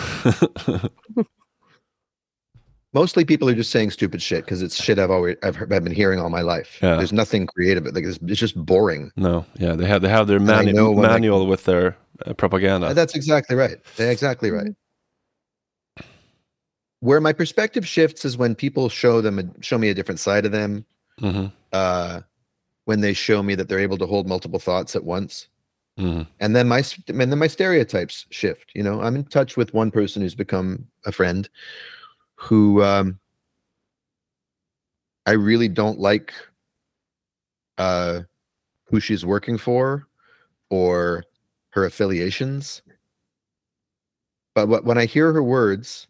[2.94, 5.82] Mostly, people are just saying stupid shit because it's shit I've always I've, heard, I've
[5.82, 6.78] been hearing all my life.
[6.80, 6.94] Yeah.
[6.96, 7.84] There's nothing creative.
[7.84, 9.10] Like it's, it's just boring.
[9.16, 12.34] no, yeah, they have they have their manu- know when I- manual with their uh,
[12.34, 12.94] propaganda.
[12.94, 13.78] That's exactly right.
[13.96, 14.70] They're exactly right.
[17.00, 20.46] Where my perspective shifts is when people show them a, show me a different side
[20.46, 20.84] of them.
[21.18, 22.20] hmm Uh,
[22.86, 25.48] when they show me that they're able to hold multiple thoughts at once,
[25.98, 28.70] hmm and then my and then my stereotypes shift.
[28.74, 31.48] You know, I'm in touch with one person who's become a friend,
[32.36, 33.18] who um,
[35.26, 36.32] I really don't like
[37.78, 38.20] uh,
[38.84, 40.06] who she's working for
[40.70, 41.24] or
[41.70, 42.82] her affiliations.
[44.54, 46.06] But when I hear her words,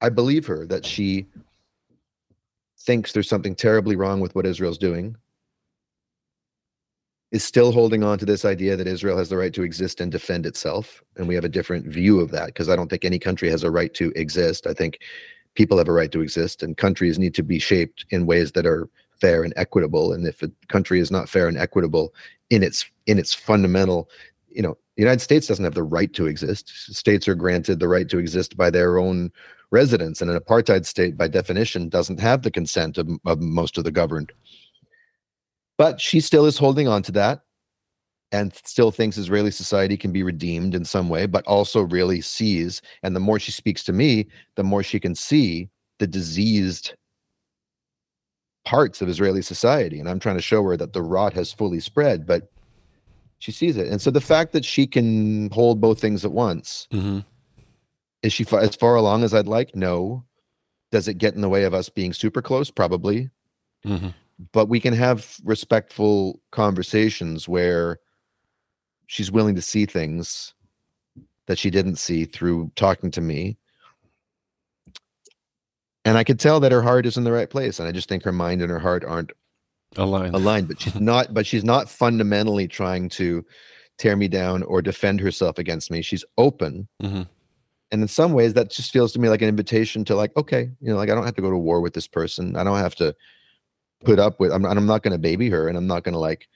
[0.00, 1.26] I believe her that she
[2.78, 5.16] thinks there's something terribly wrong with what Israel's doing,
[7.36, 10.10] is still holding on to this idea that Israel has the right to exist and
[10.10, 11.02] defend itself.
[11.16, 13.62] And we have a different view of that because I don't think any country has
[13.62, 14.66] a right to exist.
[14.66, 14.98] I think
[15.54, 18.66] people have a right to exist, and countries need to be shaped in ways that
[18.66, 18.88] are
[19.20, 20.12] fair and equitable.
[20.12, 22.14] And if a country is not fair and equitable
[22.50, 24.08] in its in its fundamental,
[24.50, 26.68] you know, the United States doesn't have the right to exist.
[26.94, 29.30] States are granted the right to exist by their own
[29.70, 33.84] residents, and an apartheid state, by definition, doesn't have the consent of, of most of
[33.84, 34.32] the governed.
[35.78, 37.40] But she still is holding on to that
[38.32, 42.82] and still thinks Israeli society can be redeemed in some way, but also really sees,
[43.02, 46.94] and the more she speaks to me, the more she can see the diseased
[48.64, 50.00] parts of Israeli society.
[50.00, 52.50] And I'm trying to show her that the rot has fully spread, but
[53.38, 53.86] she sees it.
[53.86, 57.20] And so the fact that she can hold both things at once, hmm
[58.22, 59.76] is she as far along as I'd like?
[59.76, 60.24] No.
[60.90, 62.72] Does it get in the way of us being super close?
[62.72, 63.30] Probably.
[63.84, 64.08] hmm
[64.52, 67.98] But we can have respectful conversations where
[69.06, 70.52] she's willing to see things
[71.46, 73.56] that she didn't see through talking to me.
[76.04, 77.78] And I could tell that her heart is in the right place.
[77.78, 79.32] And I just think her mind and her heart aren't
[79.96, 80.34] Aligned.
[80.34, 83.44] aligned, but she's not, but she's not fundamentally trying to
[83.98, 86.02] tear me down or defend herself against me.
[86.02, 86.86] She's open.
[87.02, 87.26] Mhm.
[87.92, 90.70] And in some ways, that just feels to me like an invitation to like, okay,
[90.80, 92.56] you know, like I don't have to go to war with this person.
[92.56, 93.14] I don't have to
[94.04, 96.18] put up with, I'm, I'm not going to baby her and I'm not going to
[96.18, 96.48] like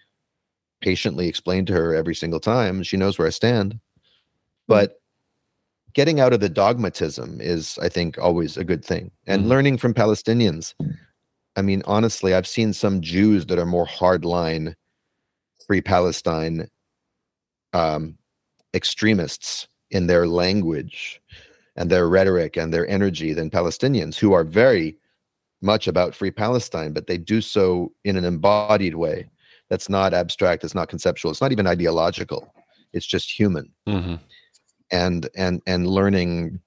[0.81, 2.83] patiently explain to her every single time.
[2.83, 3.79] She knows where I stand.
[4.67, 5.01] But
[5.95, 9.11] getting out of the dogmatism is, I think, always a good thing.
[9.27, 9.49] And Mhm.
[9.49, 10.75] learning from Palestinians.
[11.57, 14.75] I mean, honestly, I've seen some Jews that are more hardline,
[15.67, 16.69] free Palestine
[17.73, 18.17] um,
[18.75, 21.21] extremists in their language
[21.77, 24.97] and their rhetoric and their energy than Palestinians who are very
[25.63, 29.29] much about free Palestine, but they do so in an embodied way
[29.69, 32.53] that's not abstract, it's not conceptual, it's not even ideological.
[32.93, 34.17] It's just human hmm
[34.91, 36.59] and and and learning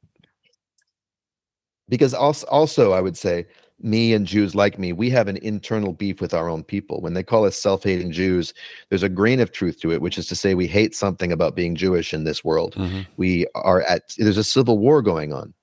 [1.90, 3.46] because also also I would say
[3.80, 7.02] me and Jews like me, we have an internal beef with our own people.
[7.02, 8.54] When they call us self-hating Jews,
[8.88, 11.56] there's a grain of truth to it, which is to say we hate something about
[11.56, 12.76] being Jewish in this world.
[12.76, 15.54] hmm We are at there's a civil war going on.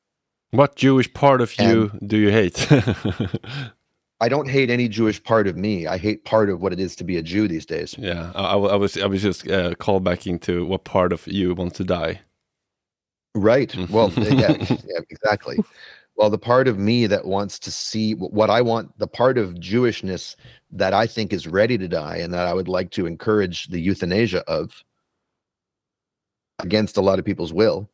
[0.52, 2.66] What Jewish part of you do you hate?
[4.22, 5.86] I don't hate any Jewish part of me.
[5.86, 7.94] I hate part of what it is to be a Jew these days.
[7.98, 11.54] yeah, I, I was I was just uh, call back into what part of you
[11.54, 12.20] wants to die.
[13.34, 13.74] Right.
[13.90, 15.58] Well, yeah, yeah, exactly.
[16.16, 19.54] Well, the part of me that wants to see what I want, the part of
[19.54, 20.36] Jewishness
[20.72, 23.80] that I think is ready to die and that I would like to encourage the
[23.80, 24.84] euthanasia of
[26.58, 27.88] against a lot of people's will,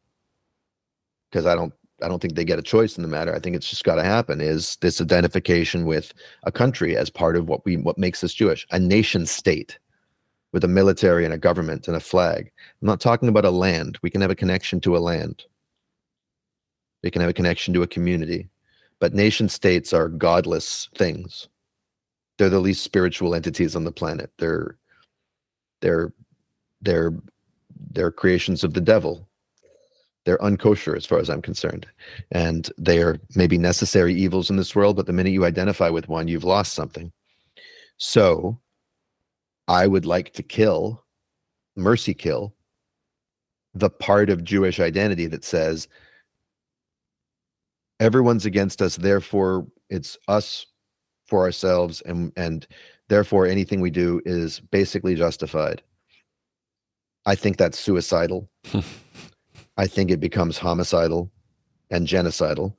[1.31, 3.35] because I don't I don't think they get a choice in the matter.
[3.35, 7.37] I think it's just got to happen is this identification with a country as part
[7.37, 9.79] of what we what makes us Jewish, a nation state
[10.53, 12.51] with a military and a government and a flag.
[12.81, 13.99] I'm not talking about a land.
[14.03, 15.45] We can have a connection to a land.
[17.03, 18.49] We can have a connection to a community.
[18.99, 21.49] But nation states are godless things.
[22.39, 24.31] They're the least spiritual entities on the planet.
[24.39, 24.77] They're
[25.81, 26.13] they're
[26.81, 27.13] they're
[27.91, 29.26] they're creations of the devil.
[30.27, 31.87] They're unkosher as far as I'm concerned.
[32.33, 36.09] And they are maybe necessary evils in this world, but the minute you identify with
[36.09, 37.13] one, you've lost something.
[37.97, 38.61] So
[39.69, 41.05] I would like to kill,
[41.77, 42.55] mercy kill,
[43.73, 45.87] the part of Jewish identity that says
[48.01, 50.67] everyone's against us, therefore it's us
[51.27, 52.67] for ourselves, and and
[53.09, 55.83] therefore anything we do is basically justified.
[57.27, 58.49] I think that's suicidal.
[59.77, 61.31] I think it becomes homicidal
[61.91, 62.75] and genocidal.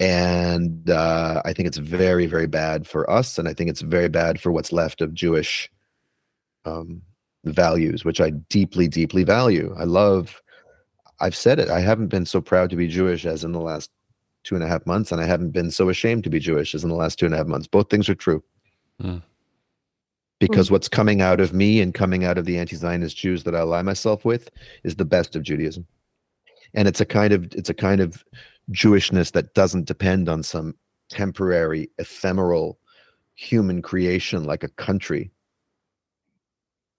[0.00, 3.38] And uh, I think it's very, very bad for us.
[3.38, 5.70] And I think it's very bad for what's left of Jewish
[6.64, 7.02] um,
[7.44, 9.74] values, which I deeply, deeply value.
[9.76, 10.40] I love,
[11.20, 13.90] I've said it, I haven't been so proud to be Jewish as in the last
[14.44, 15.10] two and a half months.
[15.10, 17.34] And I haven't been so ashamed to be Jewish as in the last two and
[17.34, 17.66] a half months.
[17.66, 18.42] Both things are true.
[19.02, 19.22] Mm.
[20.40, 20.74] Because mm-hmm.
[20.74, 23.60] what's coming out of me and coming out of the anti Zionist Jews that I
[23.60, 24.50] ally myself with
[24.84, 25.86] is the best of Judaism.
[26.74, 28.24] And it's a kind of it's a kind of
[28.70, 30.74] Jewishness that doesn't depend on some
[31.08, 32.78] temporary, ephemeral
[33.34, 35.30] human creation like a country.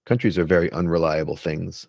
[0.06, 1.86] Countries are very unreliable things.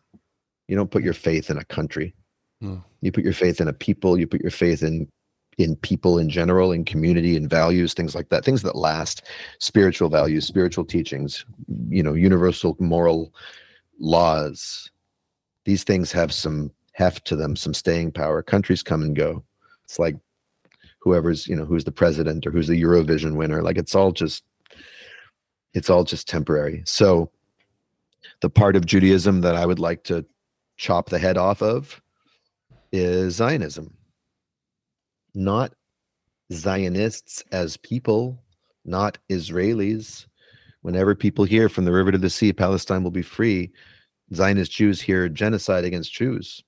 [0.67, 2.13] You don't put your faith in a country.
[2.59, 2.83] No.
[3.01, 5.09] You put your faith in a people, you put your faith in
[5.57, 9.23] in people in general, in community and values, things like that, things that last,
[9.59, 11.45] spiritual values, spiritual teachings,
[11.89, 13.33] you know, universal moral
[13.99, 14.89] laws.
[15.65, 18.41] These things have some heft to them, some staying power.
[18.41, 19.43] Countries come and go.
[19.83, 20.15] It's like
[20.99, 23.61] whoever's, you know, who's the president or who's the Eurovision winner.
[23.61, 24.43] Like it's all just,
[25.73, 26.81] it's all just temporary.
[26.85, 27.29] So
[28.41, 30.25] the part of Judaism that I would like to
[30.77, 32.01] chop the head off of
[32.91, 33.95] is Zionism.
[35.34, 35.74] Not
[36.52, 38.44] Zionists as people,
[38.86, 40.26] not Israelis.
[40.82, 43.72] Whenever people hear from the river to the sea, Palestine will be free,
[44.34, 46.63] Zionist Jews hear genocide against Jews.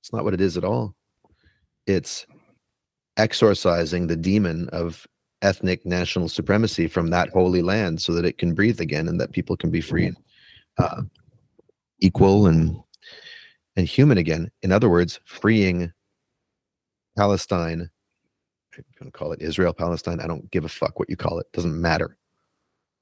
[0.00, 0.94] It's not what it is at all.
[1.86, 2.26] It's
[3.16, 5.06] exorcising the demon of
[5.42, 9.32] ethnic national supremacy from that holy land so that it can breathe again and that
[9.32, 10.16] people can be free and
[10.78, 11.02] uh,
[12.00, 12.76] equal and
[13.76, 14.50] and human again.
[14.62, 15.92] In other words, freeing
[17.16, 17.90] Palestine.
[18.78, 20.20] I'm going to call it Israel, Palestine.
[20.20, 21.50] I don't give a fuck what you call it.
[21.52, 22.16] Doesn't matter.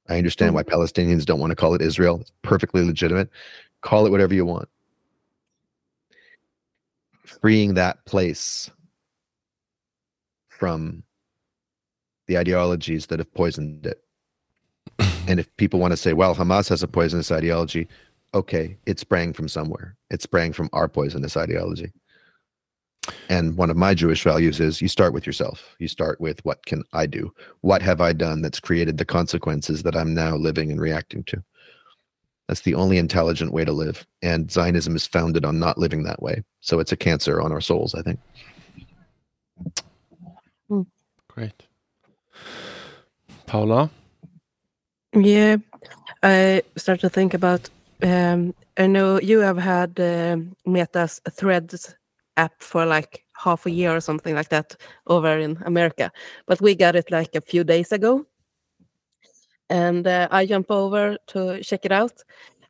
[0.08, 0.54] I understand mm.
[0.56, 2.20] why Palestinians don't want to call it Israel.
[2.20, 3.30] It's perfectly legitimate.
[3.80, 4.68] Call it whatever you want.
[7.24, 8.70] Freeing that place
[10.48, 11.02] from
[12.26, 14.02] the ideologies that have poisoned it.
[15.28, 17.88] and if people want to say, well, Hamas has a poisonous ideology,
[18.34, 19.96] okay, it sprang from somewhere.
[20.10, 21.92] It sprang from our poisonous ideology.
[23.28, 25.74] And one of my Jewish values is you start with yourself.
[25.78, 27.32] You start with what can I do?
[27.60, 31.42] What have I done that's created the consequences that I'm now living and reacting to?
[32.48, 34.06] That's the only intelligent way to live.
[34.22, 36.42] And Zionism is founded on not living that way.
[36.60, 38.20] So it's a cancer on our souls, I think.
[41.28, 41.64] Great.
[43.46, 43.90] Paula?
[45.12, 45.56] Yeah,
[46.22, 47.68] I start to think about.
[48.02, 51.94] Um, I know you have had um Meta's Threads
[52.36, 56.10] app for like half a year or something like that over in America,
[56.46, 58.26] but we got it like a few days ago,
[59.70, 62.22] and uh, I jump over to check it out.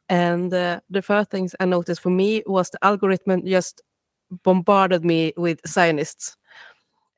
[0.09, 3.83] And uh, the first things I noticed for me was the algorithm just
[4.43, 6.37] bombarded me with Zionists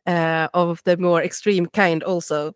[0.06, 2.54] uh, of the more extreme kind, also.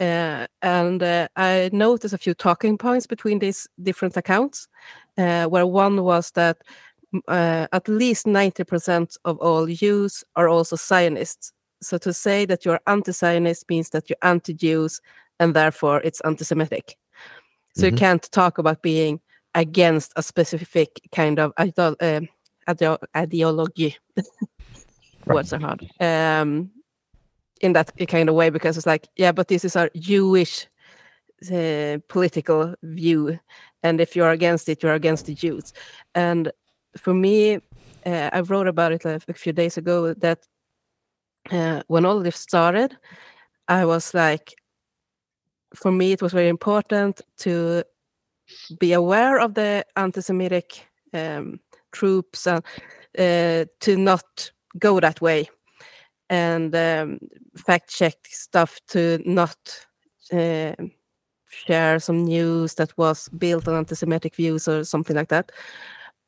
[0.00, 4.68] Uh, and uh, I noticed a few talking points between these different accounts,
[5.16, 6.58] uh, where one was that
[7.28, 11.52] uh, at least 90% of all Jews are also Zionists.
[11.80, 15.00] So to say that you're anti Zionist means that you're anti Jews
[15.40, 16.96] and therefore it's anti Semitic.
[17.76, 17.98] So you Mhm.
[17.98, 19.20] can't talk about being
[19.54, 21.66] against a specific kind of uh,
[22.68, 23.96] ideo- ideology.
[25.26, 25.88] Words are hard.
[26.00, 26.70] Um,
[27.60, 30.68] in that kind of way because it's like yeah but this is our jewish
[31.52, 33.38] uh, political view
[33.82, 35.72] and if you're against it you're against the jews
[36.14, 36.52] and
[36.96, 37.60] for me
[38.06, 40.46] uh, I wrote about it a, few days ago that
[41.50, 42.96] uh, when all this started,
[43.68, 44.54] I was like,
[45.74, 47.84] for me, it was very important to
[48.78, 51.60] be aware of the anti-Semitic um,
[51.92, 52.64] troops and
[53.18, 55.48] uh, to not go that way
[56.30, 57.18] and um,
[57.56, 59.56] fact check stuff to not
[60.32, 60.74] uh,
[61.50, 65.52] share some news that was built on anti-Semitic views or something like that.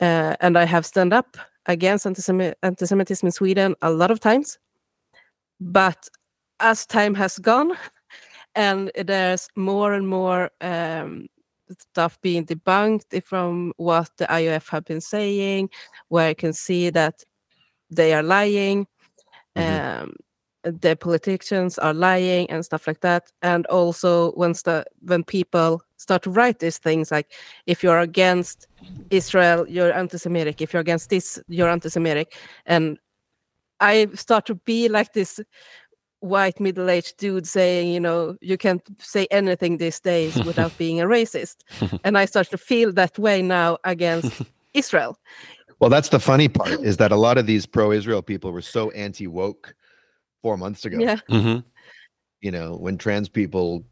[0.01, 1.37] Uh, and I have stand up
[1.67, 4.59] against antisemi- anti-Semitism in Sweden a lot of times.
[5.61, 6.09] But
[6.61, 7.73] as time has gone,
[8.55, 11.27] and there's more and more um,
[11.79, 15.69] stuff being debunked from what the IOF have been saying,
[16.09, 17.23] where I can see that
[17.91, 18.87] they are lying.
[19.57, 20.03] Mhm.
[20.03, 20.17] Um,
[20.63, 23.31] the politicians are lying and stuff like that.
[23.43, 27.33] And also when sta- when people start to write these things like
[27.67, 28.67] if you're against
[29.11, 30.61] Israel, you're anti-Semitic.
[30.63, 32.35] If you're against this, you're anti-Semitic.
[32.65, 32.99] And
[33.81, 35.41] I start to be like this
[36.21, 41.05] white middle-aged dude saying, you know, you can't say anything these days without being a
[41.05, 41.57] racist.
[42.05, 44.33] and I start to feel that way now against
[44.75, 45.19] Israel.
[45.81, 48.91] Well, that's the funny part is that a lot of these pro-Israel people were so
[48.91, 49.75] anti-woke
[50.43, 50.99] four months ago.
[51.01, 51.19] Yeah.
[51.29, 51.59] hmm
[52.41, 53.85] You know, when trans people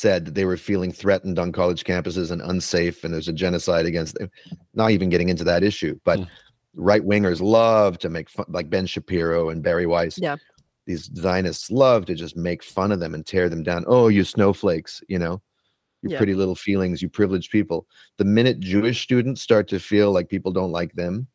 [0.00, 3.86] said that they were feeling threatened on college campuses and unsafe, and there's a genocide
[3.86, 4.30] against them.
[4.74, 6.28] Not even getting into that issue, but Mm.
[6.74, 10.18] right wingers love to make fun, like Ben Shapiro and Bari Weiss.
[10.18, 10.36] Yeah.
[10.86, 13.84] These Zionists love to just make fun of them and tear them down.
[13.86, 15.42] Oh, you snowflakes, you know,
[16.02, 16.16] you Yeah.
[16.16, 17.86] pretty little feelings, you privileged people.
[18.16, 21.26] The minute Jewish students start to feel like people don't like them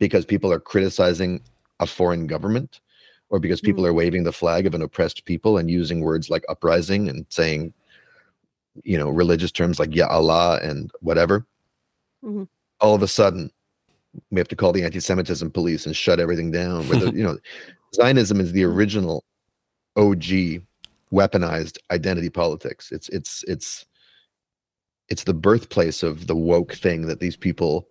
[0.00, 1.42] because people are criticizing
[1.78, 2.80] a foreign government
[3.28, 3.88] or because people Mm.
[3.88, 7.72] are waving the flag of an oppressed people and using words like uprising and saying,
[8.84, 11.46] you know, religious terms like Ya Allah and whatever,
[12.24, 12.48] Mhm.
[12.80, 13.50] all of a sudden
[14.30, 16.88] we have to call the anti-Semitism police and shut everything down.
[16.88, 17.38] Where the, you know,
[17.94, 19.24] Zionism is the original
[19.96, 20.60] OG
[21.12, 22.92] weaponized identity politics.
[22.92, 23.86] It's it's it's
[25.08, 27.88] it's the birthplace of the woke thing that these people,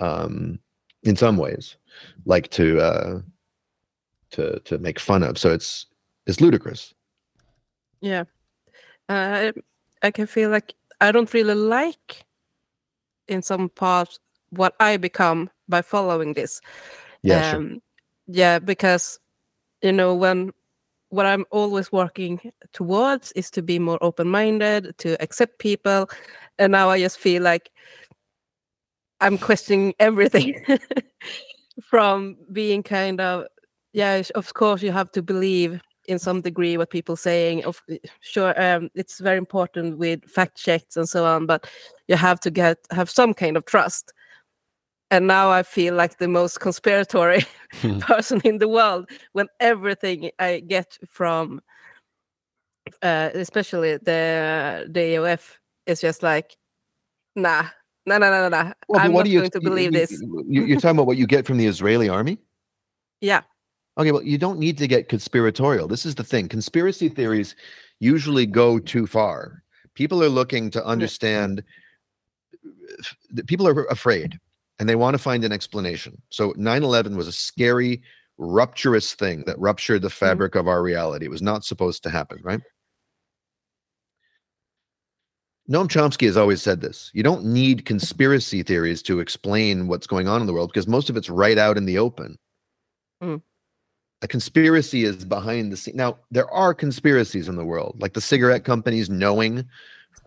[0.00, 0.58] um,
[1.02, 1.76] in some ways,
[2.26, 3.20] like to uh,
[4.32, 5.38] to to make fun of.
[5.38, 5.86] So it's
[6.26, 6.94] it's ludicrous.
[8.00, 8.24] Yeah.
[9.08, 9.52] Uh,
[10.02, 12.24] I can feel like I don't really like
[13.26, 14.18] in some parts
[14.50, 16.60] what I become by following this.
[17.22, 17.60] Yeah, sure.
[17.60, 17.82] um,
[18.26, 19.18] Yeah, because
[19.82, 20.52] you know when
[21.10, 26.10] what I'm always working towards is to be more open-minded, to accept people,
[26.58, 27.70] and now I just feel like
[29.20, 30.64] I'm questioning everything
[31.82, 33.46] from being kind of
[33.92, 34.22] yeah.
[34.34, 37.64] Of course, you have to believe in some degree what people saying.
[37.64, 37.82] Of
[38.20, 41.68] sure, um, it's very important with fact checks and so on, but
[42.08, 44.12] you have to get have some kind of trust.
[45.10, 47.46] And now I feel like the most conspiratory
[47.80, 47.98] Hmm.
[47.98, 51.60] person in the world when everything I get from,
[53.02, 56.56] uh, especially the the AOF, is just like,
[57.36, 57.64] nah,
[58.06, 58.62] nah, nah, nah, nah.
[58.62, 58.72] nah.
[58.88, 60.12] Well, I'm what not you, going to believe you- this.
[60.12, 62.38] You, you're talking about what you get from the Israeli army?
[63.20, 63.42] Yeah.
[63.98, 65.88] Okay, well, you don't need to get conspiratorial.
[65.88, 66.48] This is the thing.
[66.48, 67.56] Conspiracy theories
[67.98, 69.64] usually go too far.
[69.94, 71.64] People are looking to understand
[73.46, 74.38] people are afraid
[74.78, 76.20] and they want to find an explanation.
[76.30, 78.02] So 9/11 was a scary,
[78.38, 81.26] rupturous thing that ruptured the fabric of our reality.
[81.26, 82.60] It was not supposed to happen, right?
[85.68, 87.10] Noam Chomsky has always said this.
[87.12, 91.10] You don't need conspiracy theories to explain what's going on in the world because most
[91.10, 92.38] of it's right out in the open.
[93.22, 93.42] Mm.
[94.22, 95.96] A conspiracy is behind the scene.
[95.96, 99.64] Now, there are conspiracies in the world, like the cigarette companies knowing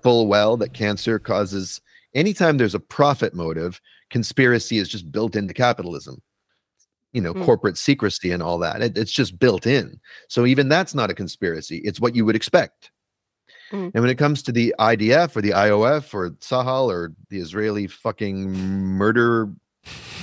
[0.01, 1.81] full well that cancer causes.
[2.15, 6.21] Anytime there's a profit motive, conspiracy is just built into capitalism.
[7.11, 7.43] You know, Mm.
[7.43, 8.81] corporate secrecy and all that.
[8.81, 9.99] It- it's just built in.
[10.29, 11.79] So even that's not a conspiracy.
[11.79, 12.91] It's what you would expect.
[13.73, 13.91] Mm.
[13.93, 17.87] And when it comes to the IDF or the IOF or Sahal or the Israeli
[17.87, 19.49] fucking murder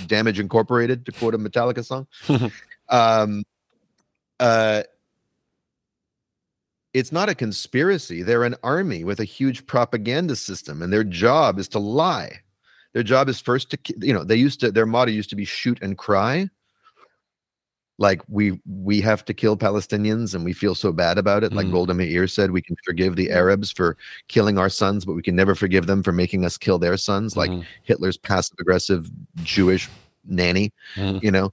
[0.07, 2.07] damage incorporated, to quote a Metallica song,
[2.89, 3.45] um,
[4.41, 4.83] uh,
[6.95, 8.23] it's not a conspiracy.
[8.23, 12.41] They're an army with a huge propaganda system, and their job is to lie.
[12.95, 15.45] Their job is first to, you know, they used to, their motto used to be
[15.45, 16.49] shoot and cry.
[18.01, 21.53] Like we we have to kill Palestinians and we feel so bad about it.
[21.53, 21.73] Like Mm.
[21.73, 23.97] Golda Meir said, we can forgive the Arabs for
[24.29, 27.37] killing our sons, but we can never forgive them for making us kill their sons.
[27.37, 27.65] Like Mhm.
[27.83, 29.11] Hitler's passive aggressive
[29.43, 29.89] Jewish
[30.25, 31.23] nanny, Mhm.
[31.25, 31.53] you know.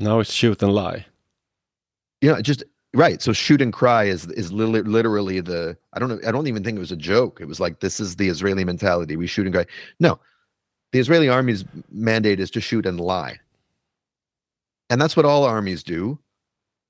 [0.00, 1.06] Now it's shoot and lie.
[2.22, 6.18] know just right so shoot and cry is is literally, literally the i don't know
[6.26, 8.64] i don't even think it was a joke it was like this is the israeli
[8.64, 9.64] mentality we shoot and cry
[10.00, 10.18] no
[10.92, 13.38] The Israeli army's mandate is to shoot and lie.
[14.88, 16.18] And that's what all armies do.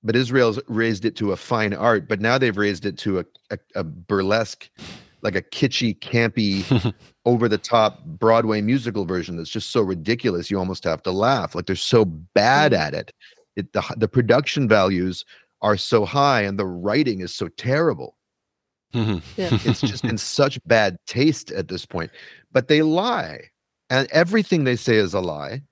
[0.03, 3.25] But Israel's raised it to a fine art, but now they've raised it to a,
[3.51, 4.71] a, a burlesque,
[5.23, 6.95] like a kitschy, campy,
[7.25, 11.55] over the top Broadway musical version that's just so ridiculous you almost have to laugh.
[11.55, 13.13] Like they're so bad at it.
[13.57, 15.25] it the, the production values
[15.63, 18.17] are so high and the writing is so terrible.
[18.95, 19.23] Mhm.
[19.37, 22.11] It's just in such bad taste at this point.
[22.51, 23.43] But they lie.
[23.89, 25.63] And everything they say is a lie.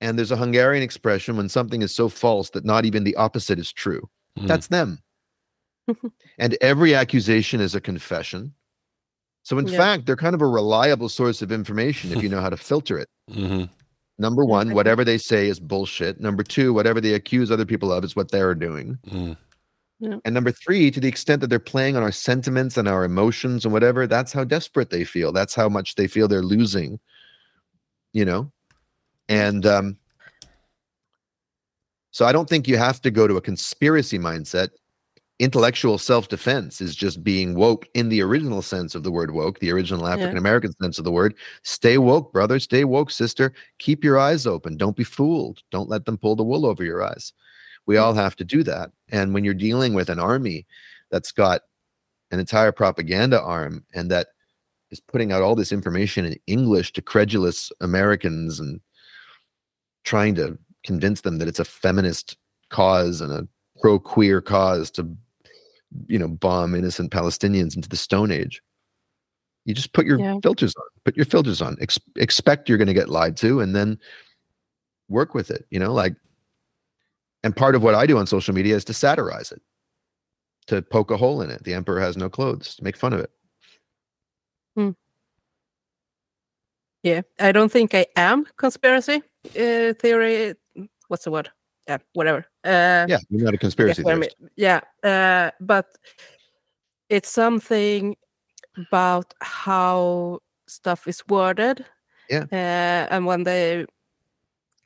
[0.00, 3.58] And there's a Hungarian expression when something is so false that not even the opposite
[3.58, 4.08] is true.
[4.38, 4.46] Mhm.
[4.46, 5.00] That's them.
[6.38, 8.54] and every accusation is a confession.
[9.46, 9.76] So, in Yeah.
[9.76, 12.98] fact, they're kind of a reliable source of information if you know how to filter
[12.98, 13.08] it.
[13.30, 13.70] Mhm.
[14.18, 16.20] Number one, whatever they say is bullshit.
[16.20, 18.98] Number two, whatever they accuse other people of is what they're doing.
[19.06, 19.36] Mhm.
[20.24, 23.64] And number three, to the extent that they're playing on our sentiments and our emotions
[23.64, 25.30] and whatever, that's how desperate they feel.
[25.30, 26.98] That's how much they feel they're losing,
[28.12, 28.50] you know?
[29.28, 29.96] And um,
[32.10, 34.70] so I don't think you have to go to a conspiracy mindset.
[35.38, 39.58] Intellectual self defense is just being woke in the original sense of the word woke,
[39.58, 41.34] the original African American sense of the word.
[41.62, 42.58] Stay woke, brother.
[42.58, 43.52] Stay woke, sister.
[43.78, 44.78] Keep your eyes open.
[44.78, 45.62] Don't be fooled.
[45.70, 47.34] Don't let them pull the wool over your eyes.
[47.86, 48.02] We hmm.
[48.02, 48.92] all have to do that.
[49.10, 50.66] And when you're dealing with an army
[51.10, 51.62] that's got
[52.30, 54.28] an entire propaganda arm and that
[54.90, 58.80] is putting out all this information in English to credulous Americans and
[60.04, 62.36] trying to convince them that it's a feminist
[62.70, 63.46] cause and a
[63.80, 65.08] pro queer cause to,
[66.08, 68.62] you know, bomb innocent Palestinians into the Stone Age.
[69.64, 70.36] You just put your Yeah.
[70.42, 73.74] filters on, put your filters on, Ex- expect you're going to get lied to, and
[73.74, 73.98] then
[75.08, 76.14] work with it, you know, like,
[77.42, 79.62] and part of what I do on social media is to satirize it,
[80.68, 81.64] to poke a hole in it.
[81.64, 83.30] The emperor has no clothes, to make fun of it.
[87.02, 89.22] Yeah, I don't think I am conspiracy
[89.56, 90.54] uh, theory.
[91.06, 91.50] What's the word?
[91.88, 92.46] Yeah, whatever.
[92.64, 94.36] Uh, Yeah, you're not a conspiracy I theorist.
[94.56, 95.86] Yeah, uh, but
[97.08, 98.16] it's something
[98.76, 101.84] about how stuff is worded.
[102.28, 102.44] Yeah.
[102.50, 103.86] uh, and when they,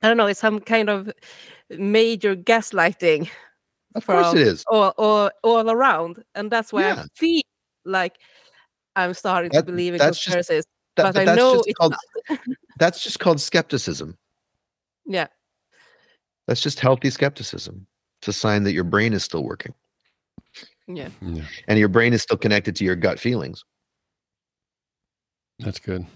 [0.03, 1.11] I don't know, it's some kind of
[1.71, 3.31] major gaslighting
[3.95, 4.63] Of course it is.
[4.69, 7.03] all, all, all around, and that's why Yeah.
[7.03, 7.43] I feel
[7.87, 8.17] like
[8.95, 10.67] I'm starting That- to believe in that's just- conspiracies.
[10.97, 11.95] That- but I that's know just it's called,
[12.79, 14.19] that's just called skepticism.
[15.07, 15.29] Yeah,
[16.51, 17.87] That's just healthy skepticism.
[18.21, 19.73] It's a sign that your brain is still working
[20.97, 21.09] yeah.
[21.23, 23.65] Yeah, and your brain is still connected to your gut feelings.
[25.61, 26.07] that's good.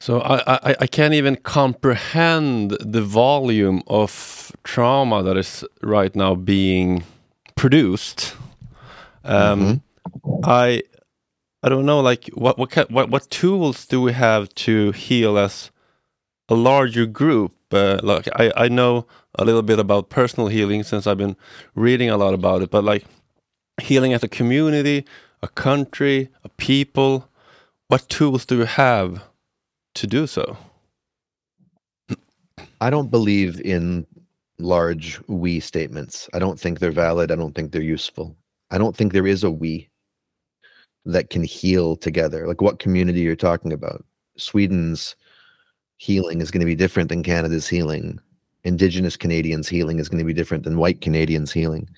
[0.00, 6.34] So I, I I can't even comprehend the volume of trauma that is right now
[6.34, 7.04] being
[7.54, 8.34] produced.
[9.24, 9.80] Um, Mhm.
[10.44, 10.82] I
[11.62, 15.36] I don't know, like what what ki- what what tools do we have to heal
[15.38, 15.70] as
[16.50, 17.54] a larger group?
[17.72, 21.36] Uh, like I I know a little bit about personal healing since I've been
[21.76, 23.04] reading a lot about it, but like
[23.80, 25.06] healing as a community,
[25.42, 27.28] a country, a people.
[27.88, 29.22] What tools do we have
[29.96, 30.56] to do so?
[32.80, 34.06] I don't believe in
[34.58, 36.28] large we statements.
[36.34, 37.32] I don't think they're valid.
[37.32, 38.36] I don't think they're useful.
[38.70, 39.88] I don't think there is a we
[41.04, 42.46] that can heal together.
[42.46, 44.04] Like what community you're talking about.
[44.36, 45.16] Sweden's
[46.00, 48.18] healing is going to be different than Canada's healing.
[48.64, 51.90] Indigenous Canadians' healing is going to be different than white Canadians' healing.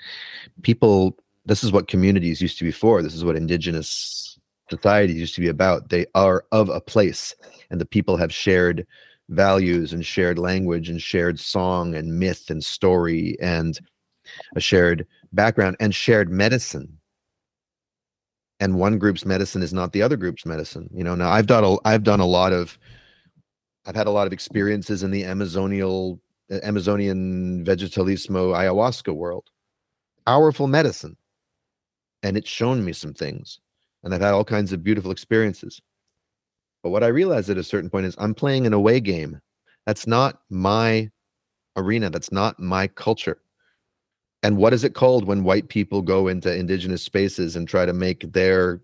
[0.63, 3.01] People, this is what communities used to be for.
[3.01, 5.91] This is what Indigenous societies used to be about.
[5.91, 7.33] They are of a place,
[7.71, 8.85] and the people have shared
[9.29, 13.79] values and shared language and shared song and myth and story and
[14.57, 16.99] a shared background and shared medicine
[18.59, 21.65] and one group's medicine is not the other group's medicine you know now i've done
[21.65, 22.79] a i've done a lot of
[23.87, 26.21] i've had a lot of experiences in the amazonial
[26.51, 29.51] uh, amazonian vegetalismo ayahuasca world
[30.27, 31.17] powerful medicine
[32.23, 33.61] and it's shown me some things
[34.03, 35.81] and i've had all kinds of beautiful experiences
[36.83, 39.41] but what I realized at a certain point is I'm playing an away game.
[39.87, 41.11] That's not my
[41.77, 42.11] arena.
[42.11, 43.39] That's not my culture.
[44.43, 47.93] And what is it called when white people go into indigenous spaces and try to
[47.93, 48.81] make their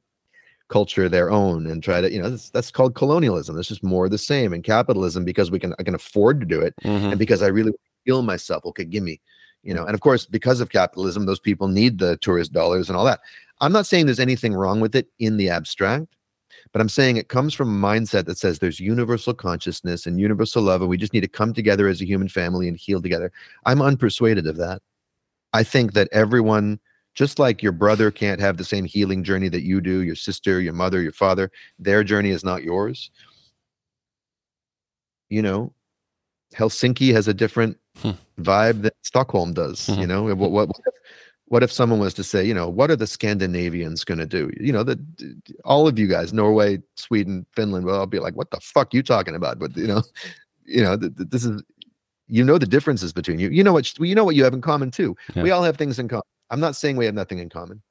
[0.69, 3.57] culture their own and try to, you know, that's, that's called colonialism.
[3.57, 4.53] That's just more of the same.
[4.53, 7.11] And capitalism, because we can, I can afford to do it, Mhm.
[7.11, 7.73] and because I really
[8.05, 9.21] feel myself, okay, give me,
[9.63, 12.97] you know, and of course, because of capitalism, those people need the tourist dollars and
[12.97, 13.21] all that.
[13.61, 16.15] I'm not saying there's anything wrong with it in the abstract,
[16.73, 20.63] but I'm saying it comes from a mindset that says there's universal consciousness and universal
[20.63, 23.33] love, and we just need to come together as a human family and heal together.
[23.65, 24.81] I'm unpersuaded of that.
[25.53, 26.79] I think that everyone,
[27.19, 30.61] just like your brother can't have the same healing journey that you do, your sister,
[30.61, 33.11] your mother, your father, their journey is not yours.
[35.31, 35.71] you know,
[36.55, 38.13] Helsinki has a different Hmm.
[38.41, 39.87] vibe that Stockholm does.
[39.91, 40.09] You Mhm.
[40.09, 40.95] know, what, what what if,
[41.49, 44.51] what if someone was to say, you know, what are the Scandinavians going to do?
[44.59, 44.99] You know, that
[45.67, 49.03] all of you guys, Norway, Sweden, Finland, well, I'll be like, what the fuck you
[49.03, 49.59] talking about?
[49.59, 50.03] But you know,
[50.65, 51.63] you know, th- th- this is,
[52.29, 53.51] you know, the differences between you.
[53.51, 55.15] You know what you know what you have in common too.
[55.43, 56.23] We all have things in common.
[56.51, 57.83] I'm not saying we have nothing in common,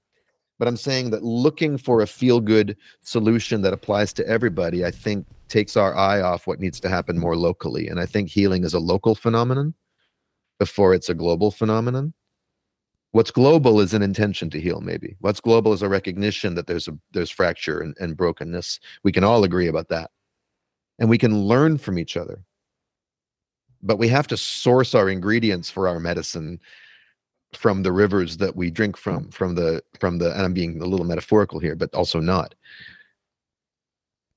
[0.60, 4.92] but I'm saying that looking for a feel good solution that applies to everybody, I
[4.92, 7.88] think takes our eye off what needs to happen more locally.
[7.88, 9.74] And I think healing is a local phenomenon
[10.60, 12.14] before it's a global phenomenon.
[13.12, 15.16] What's global is an intention to heal, maybe.
[15.22, 18.80] What's global is a recognition that there's a there's fracture and, and brokenness.
[19.04, 20.12] We can all agree about that.
[21.00, 22.44] And we can learn from each other.
[23.82, 26.60] But we have to source our ingredients for our medicine
[27.54, 29.34] from the rivers that we drink from, mm.
[29.34, 32.56] from the from the and I'm being a little metaphorical here, but also not.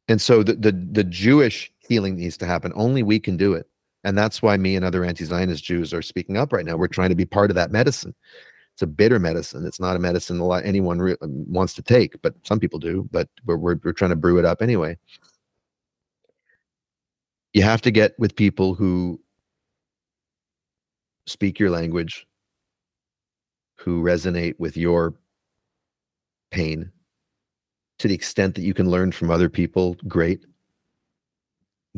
[0.08, 2.72] And so the the, the Jewish healing needs to happen.
[2.74, 3.66] Only we can do it.
[4.04, 6.76] And that's why me and other anti-Zionist Jews are speaking up right now.
[6.76, 8.14] We're trying to be part of that medicine.
[8.72, 9.66] It's a bitter medicine.
[9.66, 12.78] It's not a medicine a lot anyone re- um, wants to take, but some people
[12.78, 13.06] do.
[13.10, 14.96] But we're, we're we're trying to brew it up anyway.
[17.52, 19.20] You have to get with people who
[21.26, 22.26] speak your language,
[23.80, 25.14] who resonate with your
[26.50, 26.90] pain,
[27.98, 29.96] to the extent that you can learn from other people.
[30.08, 30.44] Great,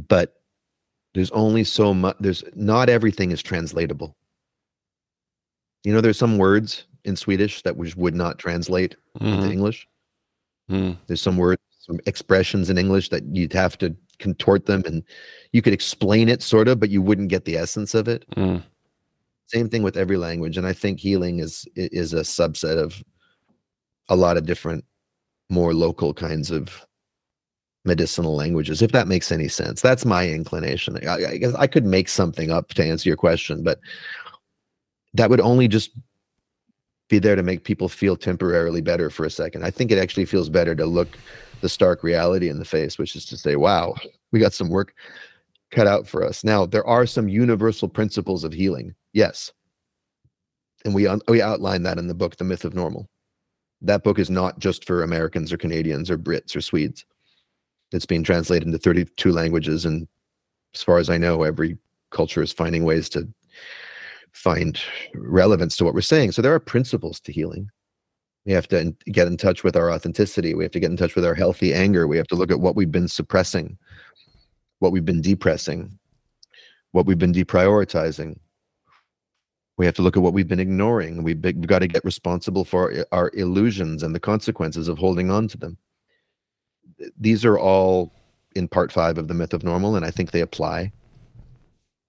[0.09, 0.41] but
[1.15, 4.17] there's only so much there's not everything is translatable
[5.85, 9.53] you know there's some words in swedish that which would not translate into Mhm.
[9.53, 9.87] english
[10.71, 10.97] Mm.
[11.07, 15.03] there's some words some expressions in english that you'd have to contort them and
[15.53, 18.63] you could explain it sort of but you wouldn't get the essence of it Mm.
[19.53, 23.03] Same thing with every language and i think healing is is a subset of
[24.09, 24.85] a lot of different
[25.51, 26.87] more local kinds of
[27.85, 29.81] medicinal languages if that makes any sense.
[29.81, 30.97] That's my inclination.
[31.07, 33.81] I, I guess i could make something up to answer your question but
[35.15, 35.91] that would only just
[37.09, 39.65] be there to make people feel temporarily better for a second.
[39.65, 41.19] I think it actually feels better to look
[41.61, 43.95] the stark reality in the face which is to say wow
[44.31, 44.95] we got some work
[45.73, 46.45] cut out for us.
[46.45, 49.51] Now there are some universal principles of healing yes.
[50.85, 53.09] And we we outline that in the book the myth of normal.
[53.81, 57.05] That book is not just for americans or canadians or brits or swedes.
[57.93, 60.07] It's being translated into 32 languages and
[60.75, 61.77] as far as i know every
[62.11, 63.29] culture is finding ways to
[64.33, 64.81] find
[65.15, 66.33] relevance to what we're saying.
[66.33, 67.69] So there are principles to healing.
[68.45, 70.55] We have to get in touch with our authenticity.
[70.55, 72.07] We have to get in touch with our healthy anger.
[72.09, 73.79] We have to look at what we've been suppressing
[74.83, 75.99] what we've been depressing
[76.93, 78.39] what we've been deprioritizing.
[79.79, 81.23] We have to look at what we've been ignoring.
[81.23, 84.99] We've, been, we've got to get responsible for our, our illusions and the consequences of
[84.99, 85.79] holding on to them.
[87.19, 88.13] These are all
[88.55, 90.93] in part five of the myth of normal and i think they apply.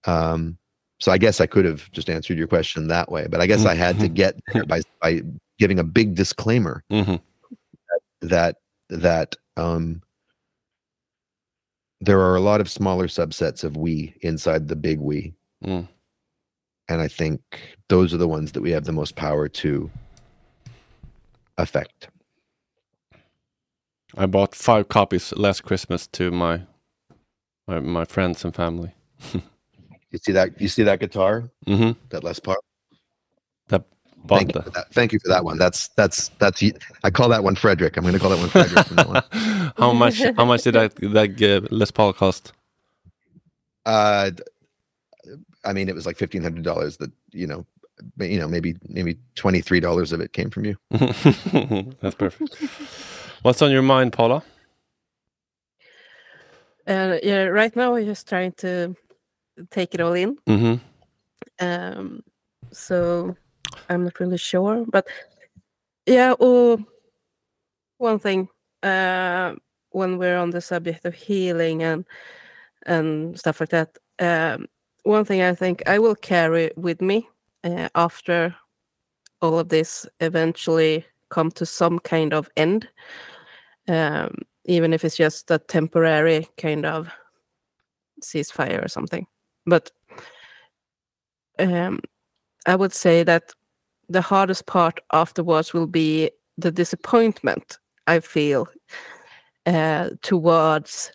[0.04, 0.58] Um
[1.00, 3.66] so i guess i could have just answered your question that way but i guess
[3.66, 5.22] i had to get there by by
[5.58, 7.22] giving a big disclaimer Mhm.
[8.22, 8.58] that
[8.90, 10.02] that um
[12.06, 15.34] there are a lot of smaller subsets of we inside the big we.
[15.64, 15.88] Mm.
[16.90, 17.40] and i think
[17.88, 19.90] those are the ones that we have the most power to
[21.58, 22.10] affect.
[24.18, 26.62] I bought five copies last Christmas to my
[27.68, 28.94] my, my friends and family.
[30.12, 31.50] you see that you see that guitar?
[31.66, 32.58] Hmm that Les Paul
[34.26, 34.94] Bought thank you, for that.
[34.94, 36.64] thank you for that one that's that's that's
[37.04, 39.24] i call that one frederick i'm going to call that one frederick from now on.
[39.78, 40.22] how much?
[40.38, 42.54] How much did that that uh, Les Paul cost?
[43.86, 44.44] Uh, d-
[45.66, 46.98] I mean, it was like fifteen hundred dollars.
[46.98, 47.66] That you know,
[48.18, 50.78] you know, maybe maybe twenty three dollars of it came from you.
[50.92, 52.56] That's perfect.
[53.42, 54.44] What's on your mind, Paula?
[56.88, 58.96] Uh, yeah, right now we're just trying to
[59.72, 60.38] take it all in.
[60.48, 60.76] hmm
[61.60, 62.24] Um,
[62.72, 63.36] so
[63.90, 65.08] I'm not really sure, but
[66.06, 66.34] yeah.
[66.40, 66.84] Oh,
[67.98, 68.50] one thing
[68.82, 69.54] uh,
[69.92, 72.06] when we're on the subject of healing and
[72.86, 73.98] and stuff like that.
[74.20, 74.68] Um,
[75.04, 77.28] one thing I think I will carry with me
[77.64, 78.56] uh, after
[79.42, 82.88] all of this eventually come to some kind of end,
[83.88, 87.10] um, even if it's just a temporary kind of
[88.22, 89.28] ceasefire or something.
[89.66, 89.92] But
[91.60, 92.00] um,
[92.66, 93.52] I would say that
[94.14, 96.30] the hardest part afterwards will be
[96.64, 98.68] the disappointment I feel
[99.66, 101.12] uh, towards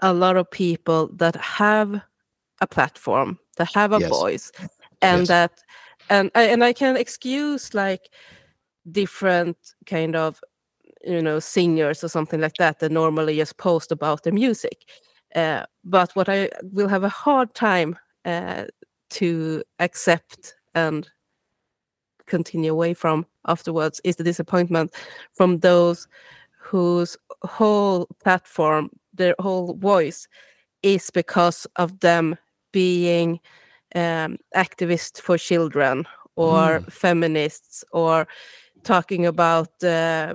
[0.00, 2.00] a lot of people that have
[2.60, 4.10] a platform, that have a Yes.
[4.10, 4.52] voice,
[5.02, 5.28] and Yes.
[5.28, 5.52] that
[6.08, 8.10] and I- and I can excuse like
[8.92, 10.40] different kind of
[11.04, 14.78] you know singers or something like that that normally just post about their music
[15.36, 18.64] Uh, but what I will have a hard time uh,
[19.18, 21.08] to accept and
[22.30, 24.94] continue away from afterwards is the disappointment
[25.34, 26.08] from those
[26.58, 30.28] whose whole platform, their whole voice,
[30.82, 32.36] is because of them
[32.72, 33.40] being
[33.94, 36.06] um, activists for children
[36.36, 38.26] or feminists or
[38.84, 40.34] talking about uh,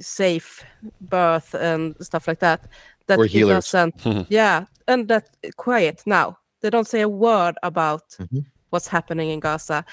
[0.00, 0.64] safe
[1.00, 2.60] birth and stuff like that.
[3.06, 3.70] That Or healers.
[3.70, 5.24] doesn't- yeah, and that
[5.56, 6.38] quiet now.
[6.62, 8.44] They don't say a word about Mhm.
[8.70, 9.84] what's happening in Gaza.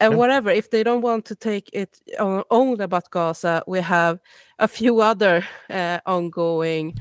[0.00, 0.18] And Yeah.
[0.18, 4.20] whatever, if they don't want to take it on, only about Gaza, we have
[4.58, 6.94] a few other uh, ongoing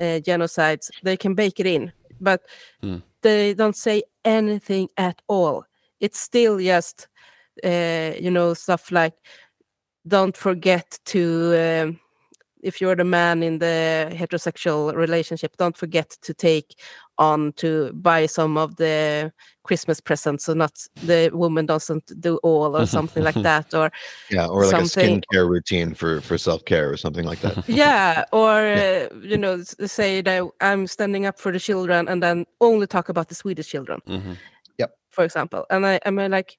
[0.00, 0.90] uh, genocides.
[1.02, 2.42] They can bake it in, but
[2.82, 3.02] Mm.
[3.22, 5.64] they don't say anything at all.
[6.00, 7.08] It's still just,
[7.64, 9.14] uh, you know, stuff like
[10.06, 12.00] don't forget to um,
[12.62, 16.74] if you're the man in the heterosexual relationship don't forget to take
[17.18, 20.72] on to buy some of the christmas presents so not
[21.04, 23.90] the woman doesn't do all or something like that or
[24.30, 27.68] Yeah, or like Something- a skincare routine for for self care or something like that.
[27.68, 29.08] yeah or Yeah.
[29.12, 33.08] uh, you know say that i'm standing up for the children and then only talk
[33.08, 34.36] about the swedish children Mhm.
[35.10, 36.58] for example and i i mean like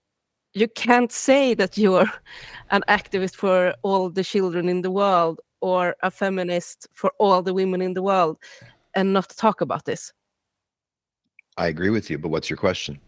[0.54, 2.10] you can't say that you're
[2.76, 7.54] an activist for all the children in the world or a feminist for all the
[7.54, 8.38] women in the world
[8.94, 10.14] and not talk about this
[11.58, 13.00] I agree with you, but what's your question?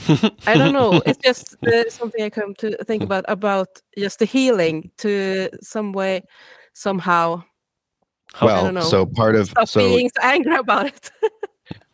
[0.46, 4.24] i don't know it's just uh, something i come to think about about just the
[4.24, 6.22] healing to some way
[6.72, 7.42] somehow
[8.40, 11.10] well, so part of stop so being so angry about it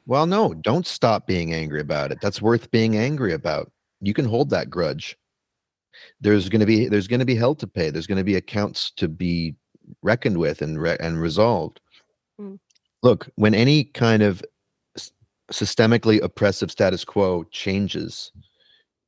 [0.09, 2.19] well, no, don't stop being angry about it.
[2.23, 3.71] That's worth being angry about.
[4.01, 5.19] You can hold that grudge.
[6.21, 7.91] There's going to be there's going to be hell to pay.
[7.91, 9.55] There's going to be accounts to be
[10.03, 11.81] reckoned with and re- and resolved.
[12.41, 12.59] Mm.
[13.03, 14.43] Look, when any kind of
[15.53, 18.33] systemically oppressive status quo changes,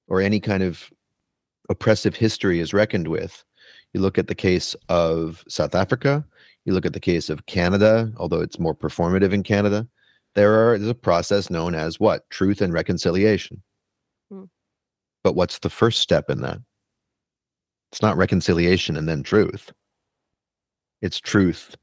[0.08, 0.90] or any kind of
[1.68, 3.44] oppressive history is reckoned with,
[3.92, 6.24] you look at the case of South Africa.
[6.64, 9.88] You look at the case of Canada, although it's more performative in Canada.
[10.34, 13.62] There are there's a process known as what truth and reconciliation.
[14.30, 14.44] Hmm.
[15.24, 16.58] But what's the first step in that?
[17.90, 19.72] It's not reconciliation and then truth.
[21.02, 21.74] It's truth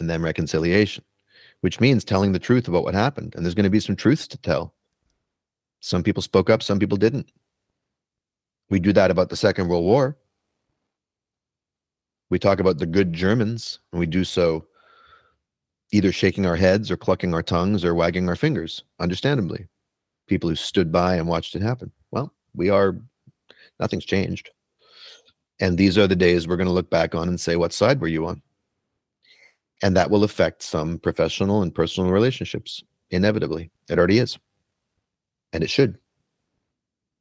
[0.00, 1.04] and then reconciliation,
[1.60, 3.34] which means telling the truth about what happened.
[3.34, 4.74] And there's going to be some truths to tell.
[5.80, 7.30] Some people spoke up, some people didn't.
[8.70, 10.16] We do that about the Second World War.
[12.30, 14.66] We talk about the good Germans, and we do so
[15.92, 19.66] either shaking our heads or clucking our tongues or wagging our fingers, understandably.
[20.26, 21.90] People who stood by and watched it happen.
[22.10, 23.00] Well, we are,
[23.80, 24.50] nothing's changed.
[25.60, 28.00] And these are the days we're going to look back on and say, what side
[28.00, 28.42] were you on?
[29.82, 33.70] And that will affect some professional and personal relationships, inevitably.
[33.88, 34.38] It already is.
[35.52, 35.98] And it should.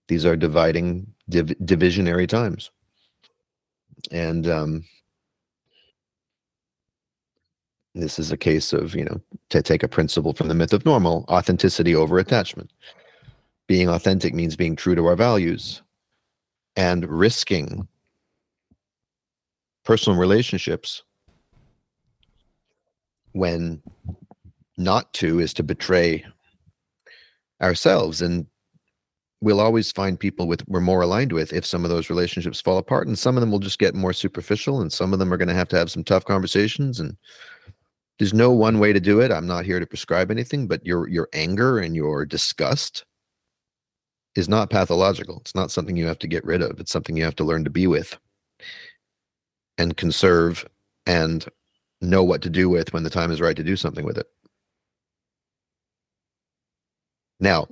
[0.08, 2.72] These are dividing, div- divisionary times.
[4.12, 4.84] And um,
[7.94, 10.86] this is a case of, you know, to take a principle from the myth of
[10.86, 12.72] normal authenticity over attachment.
[13.68, 15.82] Being authentic means being true to our values
[16.76, 17.88] and risking
[19.84, 21.04] personal relationships
[23.38, 23.82] when
[24.78, 26.26] not to is to betray
[27.62, 28.22] ourselves.
[28.22, 28.46] And
[29.42, 32.78] we'll always find people with we're more aligned with if some of those relationships fall
[32.78, 35.38] apart and some of them will just get more superficial and some of them are
[35.38, 37.16] going to have to have some tough conversations and
[38.20, 39.32] there's no one way to do it.
[39.32, 43.06] I'm not here to prescribe anything but your your anger and your disgust
[44.36, 45.38] is not pathological.
[45.42, 46.80] It's not something you have to get rid of.
[46.80, 48.18] It's something you have to learn to be with
[49.78, 50.66] and conserve
[51.06, 51.48] and
[52.02, 54.28] know what to do with when the time is right to do something with it.
[57.40, 57.68] Now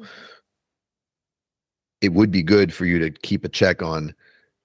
[2.02, 4.14] it would be good for you to keep a check on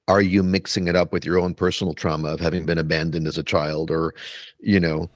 [0.09, 3.39] are you mixing it up with your own personal trauma of having been abandoned as
[3.39, 4.13] a child or
[4.59, 5.09] you know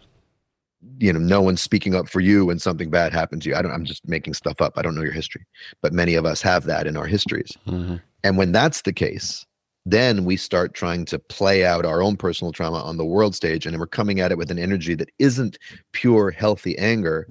[0.99, 3.57] you know no one's speaking up for you when something bad happens to you.
[3.57, 4.75] I don't i'm just making stuff up.
[4.77, 5.45] I don't know your history
[5.83, 7.53] but many of us have that in our histories.
[7.67, 8.01] Mhm.
[8.23, 9.45] and when that's the case
[9.87, 13.67] then we start trying to play out our own personal trauma on the world stage
[13.67, 15.59] and we're coming at it with an energy that isn't
[15.93, 17.29] pure healthy anger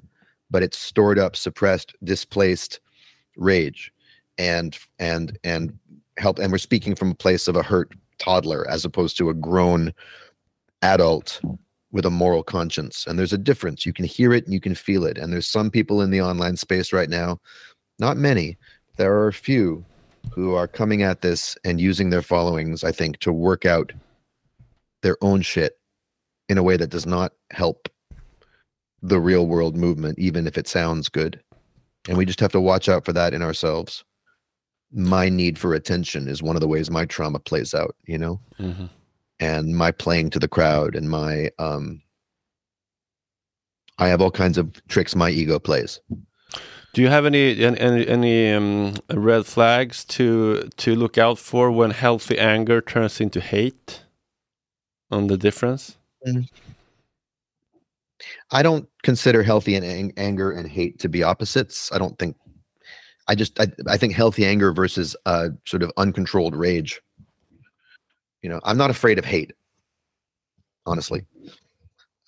[0.50, 2.80] but it's stored up suppressed displaced
[3.36, 3.92] rage
[4.38, 5.76] and and and
[6.16, 9.34] help and we're speaking from a place of a hurt toddler as opposed to a
[9.34, 9.92] grown
[10.82, 11.40] adult
[11.90, 13.06] with a moral conscience.
[13.06, 13.86] And there's a difference.
[13.86, 15.16] You can hear it and you can feel it.
[15.16, 17.40] And there's some people in the online space right now
[17.98, 18.56] not many
[18.96, 19.84] there are a few
[20.32, 23.92] who are coming at this and using their followings i think to work out
[25.02, 25.78] their own shit
[26.48, 27.88] in a way that does not help
[29.04, 31.40] the real world movement, even if it sounds good.
[32.08, 34.02] And we just have to watch out for that in ourselves.
[34.90, 38.40] My need for attention is one of the ways my trauma plays out, you know,
[38.56, 38.86] hmm
[39.40, 42.00] and my playing to the crowd and my, um,
[43.98, 46.00] I have all kinds of tricks my ego plays.
[46.94, 51.90] Do you have any any any um, red flags to to look out for when
[51.90, 54.04] healthy anger turns into hate?
[55.10, 55.96] On the difference?
[58.52, 61.90] I don't consider healthy and ang- anger and hate to be opposites.
[61.92, 62.36] I don't think.
[63.26, 67.00] I just I, I think healthy anger versus uh, sort of uncontrolled rage.
[68.42, 69.52] You know, I'm not afraid of hate.
[70.86, 71.26] Honestly,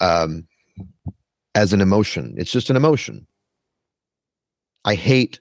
[0.01, 0.49] um,
[1.55, 3.29] as an emotion, it's just an emotion.
[4.87, 5.41] I hate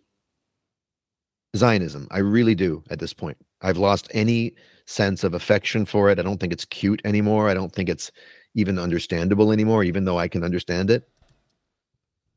[1.56, 2.08] Zionism.
[2.12, 3.38] I really do at this point.
[3.62, 4.56] I've lost any
[4.88, 6.20] sense of affection for it.
[6.20, 7.48] I don't think it's cute anymore.
[7.48, 8.12] I don't think it's
[8.56, 11.08] even understandable anymore, even though I can understand it.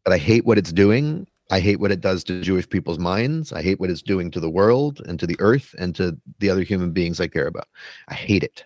[0.04, 1.26] But I hate what it's doing.
[1.50, 3.54] I hate what it does to Jewish people's minds.
[3.54, 6.50] I hate what it's doing to the world and to the earth and to the
[6.50, 7.68] other human beings I care about.
[8.08, 8.64] I hate it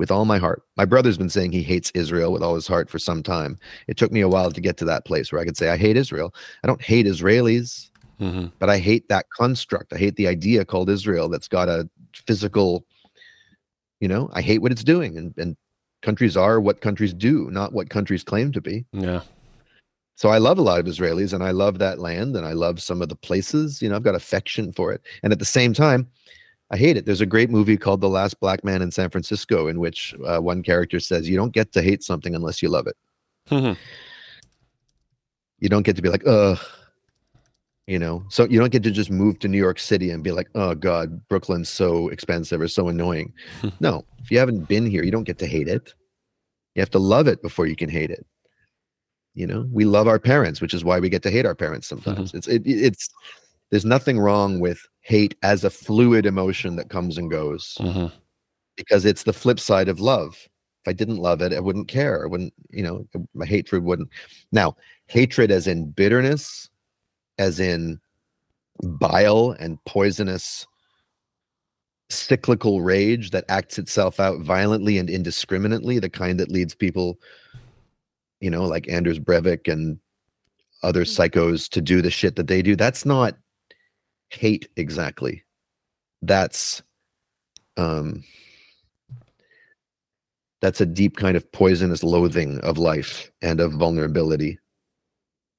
[0.00, 0.62] with all my heart.
[0.78, 3.58] My brother's been saying he hates Israel with all his heart for some time.
[3.86, 5.76] It took me a while to get to that place where I could say, I
[5.76, 6.34] hate Israel.
[6.64, 9.92] I don't hate Israelis, hmm but I hate that construct.
[9.92, 12.86] I hate the idea called Israel that's got a physical,
[14.00, 15.18] you know, I hate what it's doing.
[15.18, 15.54] And, and
[16.00, 18.86] countries are what countries do, not what countries claim to be.
[18.92, 19.20] Yeah.
[20.16, 22.80] So I love a lot of Israelis and I love that land and I love
[22.80, 25.02] some of the places, you know, I've got affection for it.
[25.22, 26.08] And at the same time,
[26.70, 27.04] I hate it.
[27.04, 30.38] There's a great movie called The Last Black Man in San Francisco in which uh,
[30.38, 32.96] one character says, You don't get to hate something unless you love it.
[33.50, 33.76] Mhm.
[35.58, 36.58] You don't get to be like, ugh,
[37.86, 38.24] you know.
[38.28, 40.74] So you don't get to just move to New York City and be like, oh
[40.74, 43.34] God, Brooklyn's so expensive or so annoying.
[43.80, 45.94] no, if you haven't been here, you don't get to hate it.
[46.74, 48.24] You have to love it before you can hate it.
[49.34, 51.86] You know, we love our parents, which is why we get to hate our parents
[51.88, 52.32] sometimes.
[52.32, 53.08] It's it, it's
[53.70, 58.12] there's nothing wrong with hate as a fluid emotion that comes and goes Mhm.
[58.76, 60.36] because it's the flip side of love.
[60.82, 62.22] If I didn't love it, I wouldn't care.
[62.24, 64.08] I wouldn't, you know, my hatred wouldn't.
[64.52, 64.76] Now,
[65.06, 66.68] hatred as in bitterness,
[67.38, 68.00] as in
[68.82, 70.66] bile and poisonous
[72.08, 77.18] cyclical rage that acts itself out violently and indiscriminately, the kind that leads people,
[78.40, 79.98] you know, like Anders Breivik and
[80.82, 82.74] other psychos to do the shit that they do.
[82.74, 83.36] That's not
[84.30, 85.44] hate exactly.
[86.22, 86.82] That's
[87.76, 88.24] um
[90.60, 94.58] that's a deep kind of poisonous loathing of life and of vulnerability.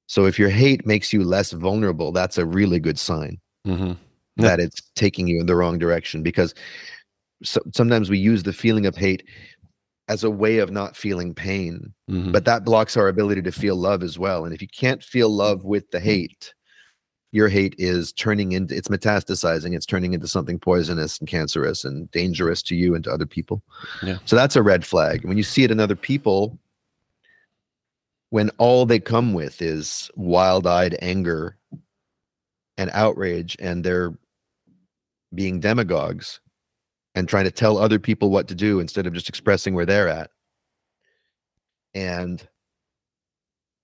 [0.06, 3.96] So if your hate makes you less vulnerable, that's a really good sign Mhm.
[4.36, 4.48] Yeah.
[4.48, 6.54] that it's taking you in the wrong direction because
[7.42, 9.24] so, sometimes we use the feeling of hate
[10.08, 12.32] as a way of not feeling pain Mhm.
[12.32, 15.28] but that blocks our ability to feel love as well and if you can't feel
[15.28, 16.54] love with the hate
[17.32, 22.10] your hate is turning into it's metastasizing it's turning into something poisonous and cancerous and
[22.12, 23.62] dangerous to you and to other people.
[24.02, 24.18] Yeah.
[24.26, 25.24] so that's a red flag.
[25.24, 26.58] When you see it in other people
[28.30, 31.58] when all they come with is wild-eyed anger
[32.78, 34.14] and outrage and they're
[35.34, 36.40] being demagogues
[37.14, 40.08] and trying to tell other people what to do instead of just expressing where they're
[40.08, 40.30] at.
[41.94, 42.46] And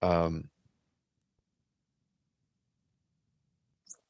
[0.01, 0.49] um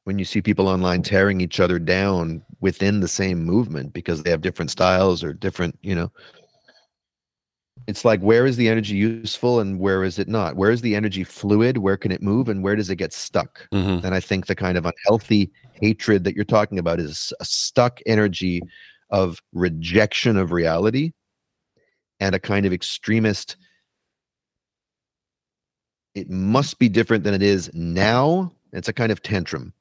[0.08, 4.30] when you see people online tearing each other down within the same movement because they
[4.30, 6.10] have different styles or different you know
[7.86, 10.96] it's like where is the energy useful and where is it not where is the
[10.96, 14.02] energy fluid where can it move and where does it get stuck Mhm.
[14.02, 18.00] and I think the kind of unhealthy hatred that you're talking about is a stuck
[18.06, 18.62] energy
[19.10, 21.12] of rejection of reality
[22.18, 23.56] and a kind of extremist.
[26.14, 28.54] It must be different than it is now.
[28.72, 29.72] It's a kind of tantrum,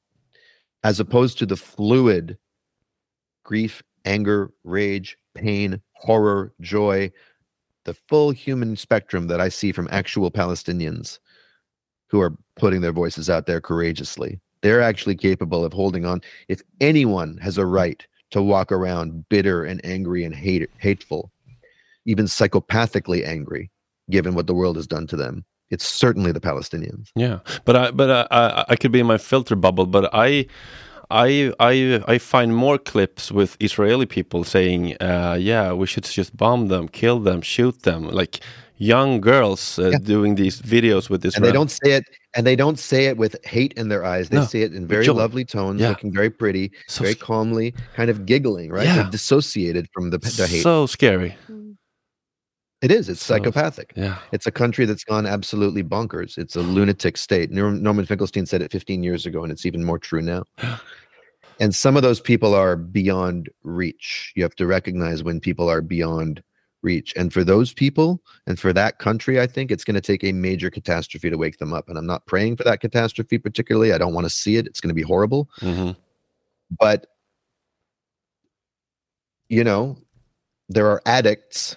[0.84, 2.38] as opposed to the fluid
[3.44, 7.10] grief, anger, rage, pain, horror, joy,
[7.84, 11.18] the full human spectrum that I see from actual Palestinians
[12.08, 14.38] who are putting their voices out there courageously.
[14.60, 16.20] They're actually capable of holding on.
[16.48, 21.30] If anyone has a right to walk around bitter and angry and hate, hateful,
[22.04, 23.70] even psychopathically angry,
[24.10, 27.08] given what the world has done to them, it's certainly the Palestinians.
[27.14, 30.46] Yeah, but I but I, I I could be in my filter bubble, but I.
[31.10, 36.36] I I I find more clips with Israeli people saying, uh, "Yeah, we should just
[36.36, 38.40] bomb them, kill them, shoot them." Like
[38.76, 39.98] young girls uh, Yeah.
[40.14, 42.04] doing these videos with this, And they don't say it,
[42.34, 44.28] and they don't say it with hate in their eyes.
[44.28, 45.88] They No, say it in very lovely tones, Yeah.
[45.88, 48.84] looking very pretty, so very calmly, kind of giggling, right?
[48.86, 48.96] Yeah.
[48.96, 50.62] They're dissociated from the, the hate.
[50.62, 51.34] so scary.
[52.80, 53.08] It is.
[53.08, 53.92] It's psychopathic.
[53.96, 54.18] Yeah.
[54.30, 56.38] It's a country that's gone absolutely bonkers.
[56.38, 57.50] It's a lunatic state.
[57.50, 60.44] Norman Finkelstein said it 15 years ago, and it's even more true now.
[61.60, 64.32] And some of those people are beyond reach.
[64.36, 66.40] You have to recognize when people are beyond
[66.82, 67.12] reach.
[67.16, 70.30] And for those people and for that country, I think it's going to take a
[70.30, 71.88] major catastrophe to wake them up.
[71.88, 73.92] And I'm not praying for that catastrophe particularly.
[73.92, 74.68] I don't want to see it.
[74.68, 75.48] It's going to be horrible.
[75.58, 75.90] hmm
[76.78, 77.08] But,
[79.48, 79.96] you know,
[80.68, 81.76] there are addicts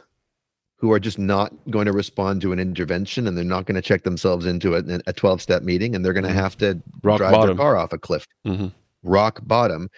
[0.81, 3.81] who are just not going to respond to an intervention and they're not going to
[3.83, 6.33] check themselves into a, a 12 step meeting and they're going to Mhm.
[6.33, 7.55] have to Rock drive bottom.
[7.55, 8.67] their car off a cliff hmm
[9.03, 9.89] rock bottom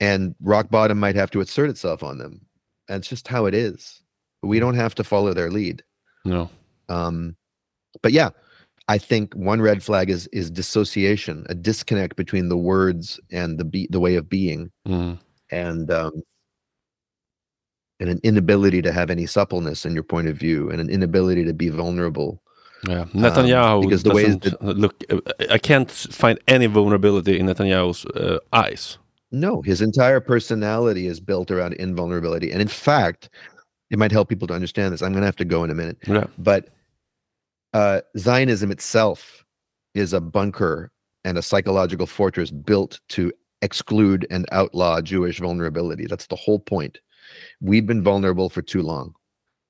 [0.00, 2.40] and rock bottom might have to assert itself on them
[2.88, 4.02] that's just how it is
[4.42, 5.82] we don't have to follow their lead
[6.24, 6.50] No.
[6.88, 7.36] um
[8.02, 8.30] but yeah
[8.88, 13.64] i think one red flag is is dissociation a disconnect between the words and the
[13.64, 15.18] be- the way of being Mhm.
[15.50, 16.12] and um
[18.04, 21.42] and an inability to have any suppleness in your point of view and an inability
[21.42, 22.42] to be vulnerable
[22.86, 25.02] Yeah, Netanyahu Um, because the ways doesn't look.
[25.50, 28.98] I can't find any vulnerability in Netanyahu's uh, eyes.
[29.32, 32.52] No, his entire personality is built around invulnerability.
[32.52, 33.30] And in fact,
[33.90, 35.00] it might help people to understand this.
[35.00, 35.96] I'm going to have to go in a minute.
[36.06, 36.26] Yeah.
[36.36, 36.68] But
[37.72, 39.44] uh, Zionism itself
[39.94, 40.92] is a bunker
[41.24, 43.32] and a psychological fortress built to
[43.62, 46.06] exclude and outlaw Jewish vulnerability.
[46.06, 47.00] That's the whole point.
[47.64, 49.14] We've been vulnerable for too long.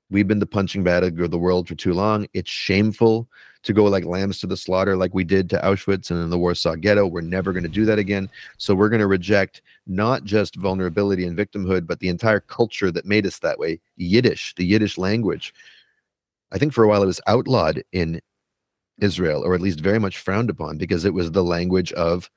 [0.09, 2.27] We've been the punching bag of the world for too long.
[2.33, 3.29] It's shameful
[3.63, 6.37] to go like lambs to the slaughter, like we did to Auschwitz and in the
[6.37, 7.07] Warsaw Ghetto.
[7.07, 8.29] We're never going to do that again.
[8.57, 13.05] So we're going to reject not just vulnerability and victimhood, but the entire culture that
[13.05, 13.79] made us that way.
[13.95, 15.53] Yiddish, the Yiddish language.
[16.51, 18.19] I think for a while it was outlawed in
[18.99, 22.29] Israel, or at least very much frowned upon, because it was the language of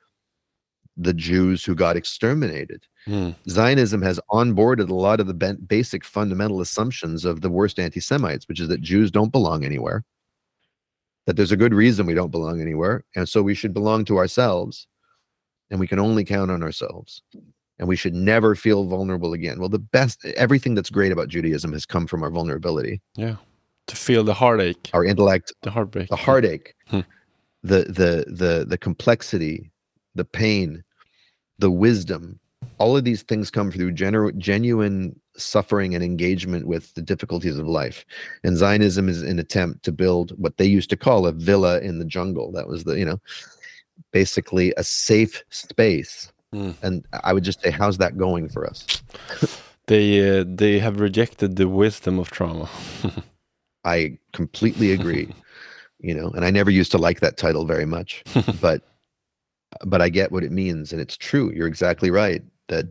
[0.98, 2.84] the Jews who got exterminated.
[3.06, 3.34] Mm.
[3.48, 8.48] Zionism has onboarded a lot of the basic fundamental assumptions of the worst anti Semites,
[8.48, 10.04] which is that Jews don't belong anywhere,
[11.26, 13.04] that there's a good reason we don't belong anywhere.
[13.14, 14.86] And so we should belong to ourselves,
[15.70, 17.22] and we can only count on ourselves.
[17.78, 19.60] And we should never feel vulnerable again.
[19.60, 23.36] Well, the best, everything that's great about Judaism has come from our vulnerability, Yeah,
[23.86, 27.00] to feel the heartache, our intellect, the heartbreak, the heartache, Hmm.
[27.62, 29.70] the the the the complexity,
[30.16, 30.82] the pain,
[31.58, 32.38] the wisdom.
[32.78, 37.66] All of these things come through genu- genuine suffering and engagement with the difficulties of
[37.66, 38.04] life.
[38.44, 41.98] And Zionism is an attempt to build what they used to call a villa in
[41.98, 42.52] the jungle.
[42.52, 43.20] That was the you know
[44.12, 46.32] basically a safe space.
[46.52, 46.70] Hmm.
[46.82, 48.86] And I would just say, how's that going for us?
[49.88, 52.68] They uh, they have rejected the wisdom of trauma.
[53.84, 55.34] I completely agree.
[56.00, 58.22] you know, and I never used to like that title very much,
[58.60, 58.82] but
[59.84, 61.52] but I get what it means, and it's true.
[61.54, 62.86] You're exactly right that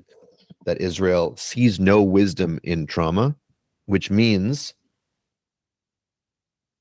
[0.66, 3.36] that Israel sees no wisdom in trauma,
[3.86, 4.74] which means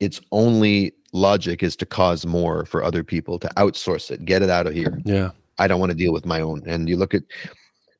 [0.01, 4.51] its only logic is to cause more for other people to outsource it, get it
[4.51, 5.01] out of here.
[5.05, 6.63] yeah, I don't want to deal with my own.
[6.67, 7.23] And you look at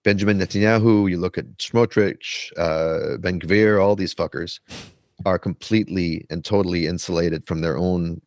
[0.05, 4.61] Benjamin Netanyahu, you look at Smotrich, uh, Ben Gvir, all these fuckers
[5.25, 8.21] are completely and totally insulated from their own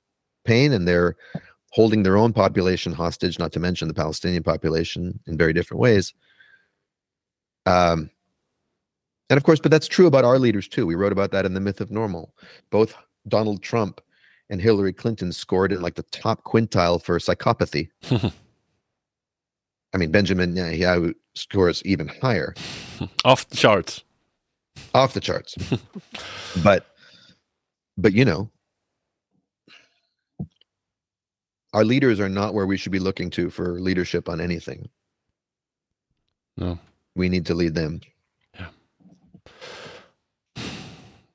[0.45, 1.15] pain and they're
[1.72, 6.13] holding their own population hostage, not to mention the Palestinian population in very different ways.
[7.65, 8.09] Um,
[9.30, 10.88] and of course, but that's true about our leaders too.
[10.88, 12.34] We wrote about that in The Myth of Normal.
[12.72, 12.95] Both
[13.28, 14.01] Donald Trump
[14.49, 17.89] and Hillary Clinton scored in like the top quintile for psychopathy.
[19.93, 22.53] I mean, Benjamin Netanyahu scores even higher,
[23.26, 24.03] off the charts.
[24.93, 25.55] off the charts.
[26.63, 26.88] but,
[27.97, 28.49] but you know,
[31.74, 34.89] our leaders are not where we should be looking to for leadership on anything.
[36.57, 36.80] No.
[37.15, 38.01] We need to lead them.
[38.55, 38.70] Yeah.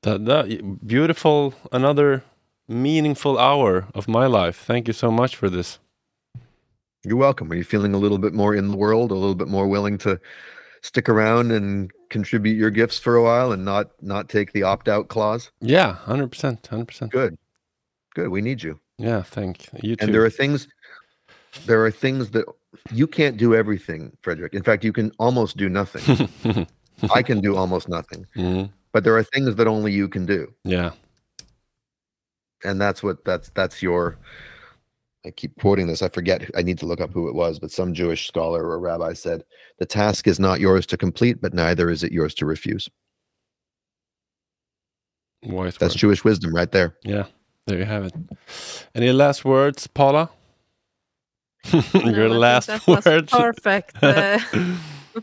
[0.01, 2.23] That, that beautiful, another
[2.67, 4.57] meaningful hour of my life.
[4.57, 5.79] Thank you so much for this.
[7.03, 7.51] You're welcome.
[7.51, 9.97] Are you feeling a little bit more in the world, a little bit more willing
[9.99, 10.19] to
[10.81, 14.87] stick around and contribute your gifts for a while and not not take the opt
[14.87, 15.51] out clause?
[15.61, 17.11] Yeah, hundred percent, hundred percent.
[17.11, 17.37] Good.
[18.15, 18.29] Good.
[18.29, 18.79] We need you.
[18.97, 20.03] Yeah, thank you too.
[20.05, 20.67] And there are things
[21.65, 22.45] there are things that
[22.91, 24.53] you can't do everything, Frederick.
[24.53, 26.27] In fact, you can almost do nothing.
[27.13, 28.25] I can do almost nothing.
[28.35, 28.69] Mhm.
[28.91, 30.53] But there are things that only you can do.
[30.63, 30.91] Yeah,
[32.63, 34.17] And that's what that's that's your
[35.25, 36.01] I keep quoting this.
[36.01, 36.49] I forget.
[36.55, 39.43] I need to look up who it was, but some Jewish scholar or rabbi said,
[39.79, 42.87] "The task is not yours to complete, but neither is it yours to refuse."
[45.43, 45.99] wise That's word.
[45.99, 46.95] Jewish wisdom right there.
[47.03, 47.25] Yeah,
[47.67, 48.13] there you have it.
[48.93, 50.29] Any last words, Paula?
[51.73, 53.31] No, Your I think last words.
[53.31, 53.95] Perfect.
[54.03, 54.39] Uh,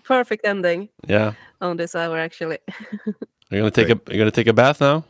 [0.05, 2.59] perfect ending yeah, on this hour, actually.
[3.07, 3.15] you're
[3.51, 5.05] you gonna take a you're gonna take a bath now?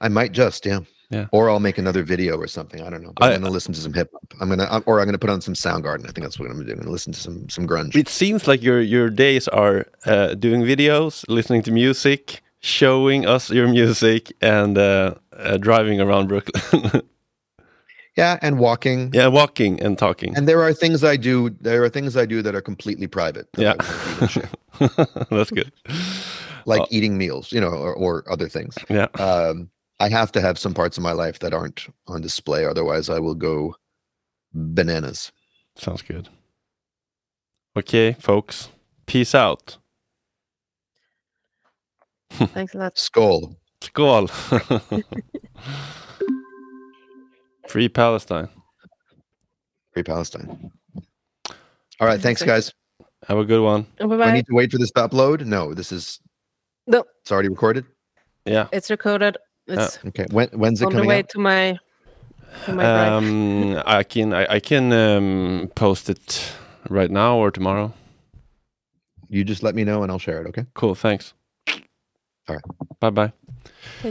[0.00, 0.80] I might just, yeah.
[1.10, 1.26] Yeah.
[1.30, 2.80] Or I'll make another video or something.
[2.82, 3.12] I don't know.
[3.14, 4.22] But I- I'm gonna listen to some hip hop.
[4.40, 6.04] I'm gonna, I'm- or I'm gonna put on some Soundgarden.
[6.08, 6.72] I think that's what I'm gonna do.
[6.72, 7.94] I'm gonna listen to some some grunge.
[7.94, 13.50] It seems like your your days are uh, doing videos, listening to music, showing us
[13.50, 17.02] your music, and uh, uh, driving around Brooklyn.
[18.14, 19.10] Yeah, and walking.
[19.14, 20.36] yeah, walking and talking.
[20.36, 21.48] And there are things I do.
[21.48, 23.50] There are things I do that are completely private.
[23.54, 23.74] that Yeah.
[23.78, 25.26] won't even share.
[25.30, 25.72] That's good.
[26.66, 26.86] like Oh.
[26.90, 28.76] eating meals, you know, or, or other things.
[28.90, 29.06] Yeah.
[29.18, 33.08] Um, I have to have some parts of my life that aren't on display, otherwise
[33.08, 33.76] I will go
[34.52, 35.32] bananas.
[35.76, 36.28] Sounds good.
[37.78, 38.68] Okay, folks.
[39.06, 39.78] Peace out.
[42.32, 42.98] Thanks a lot.
[42.98, 43.56] Skull.
[43.82, 44.28] Skål!
[47.68, 48.48] Free Palestine.
[49.92, 50.70] Free Palestine.
[52.00, 52.72] All right, thanks, guys.
[53.28, 53.86] Have a good one.
[53.98, 55.44] Bye Do I need to wait for this to upload?
[55.44, 56.20] No, this is
[56.86, 57.84] No, it's already recorded.
[58.44, 58.66] Yeah.
[58.72, 59.36] it's recorded.
[59.68, 61.28] It's Okay, when when's it on the coming way out?
[61.30, 61.78] to my
[62.64, 63.08] to my.
[63.08, 66.52] Um, I can I, I can um, post it
[66.88, 67.92] right now or tomorrow.
[69.28, 70.48] You just let me know and I'll share it.
[70.48, 70.66] Okay.
[70.74, 70.94] Cool.
[70.94, 71.34] Thanks.
[72.48, 72.64] All right.
[73.00, 73.32] Bye bye.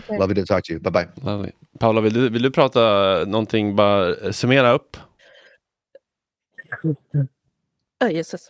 [0.09, 0.79] Lovely to talk to you.
[0.81, 1.07] Bye bye.
[1.23, 1.51] Lovely.
[1.79, 2.79] Paula, vill du, vill du prata
[3.27, 4.97] någonting, bara summera upp?
[7.97, 8.49] Ah, Jesus.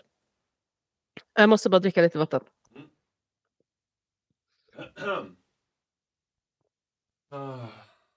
[1.35, 2.41] Jag måste bara dricka lite vatten.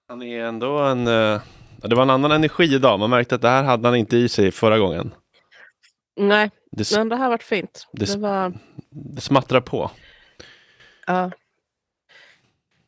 [0.07, 1.07] Han är ändå en...
[1.07, 1.41] eh,
[1.77, 2.99] Det var en annan energi idag.
[2.99, 5.13] Man märkte att det här hade han inte i sig förra gången.
[6.15, 7.87] Nej, Det, men det här varit fint.
[7.91, 8.53] det- Det var...
[8.89, 9.91] det smattrar på.
[11.07, 11.31] Ja.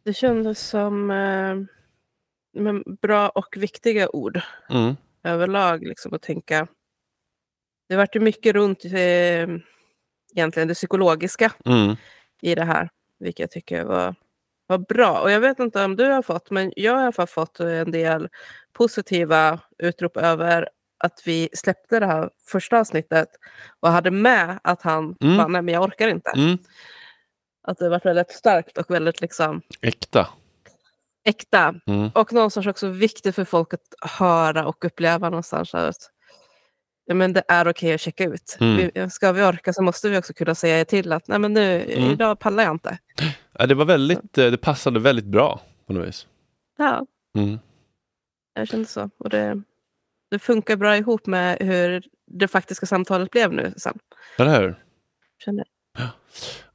[0.07, 1.55] Det kändes som eh,
[3.01, 4.95] bra och viktiga ord Mm.
[5.23, 5.87] överlag.
[5.87, 6.67] Liksom, att tänka.
[7.89, 8.91] Det vart ju mycket runt eh,
[10.35, 11.95] egentligen det psykologiska Mm.
[12.41, 12.89] i det här.
[13.19, 14.15] Vilket jag tycker var,
[14.67, 15.19] var bra.
[15.21, 17.59] Och jag vet inte om du har fått, men jag har i alla fall fått
[17.59, 18.29] en del
[18.73, 23.27] positiva utrop över att vi släppte det här första avsnittet
[23.79, 25.37] och hade med att han Mm.
[25.37, 26.31] bara, nej men jag orkar inte.
[26.35, 26.57] Mm.
[27.67, 30.27] Att det var väldigt starkt och väldigt liksom Äkta.
[31.25, 31.75] äkta.
[31.87, 32.09] Mm.
[32.15, 35.95] Och någonstans också viktigt för folk att höra och uppleva någonstans att
[37.05, 38.57] ja, men det är okej att checka ut.
[38.59, 38.91] Mm.
[38.93, 41.81] Vi, ska vi orka så måste vi också kunna säga till att nej men nu,
[41.93, 42.11] Mm.
[42.11, 42.97] idag pallar jag inte.
[43.59, 46.27] Ja, det var väldigt, eh, det passade väldigt bra på något vis.
[46.77, 47.05] Ja,
[47.37, 47.59] Mm.
[48.53, 49.09] jag kände så.
[49.17, 49.61] Och det,
[50.31, 53.99] det funkar bra ihop med hur det faktiska samtalet blev nu sen.
[54.37, 54.83] Eller hur?
[55.45, 55.63] Kände.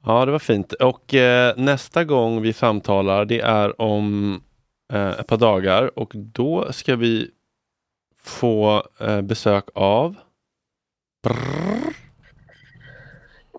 [0.05, 0.73] Ja, det var fint.
[0.73, 4.41] Och eh, nästa gång vi samtalar, det är om
[4.93, 7.31] eh, ett par dagar och då ska vi
[8.23, 10.17] få eh, besök av
[11.23, 11.97] Brrr.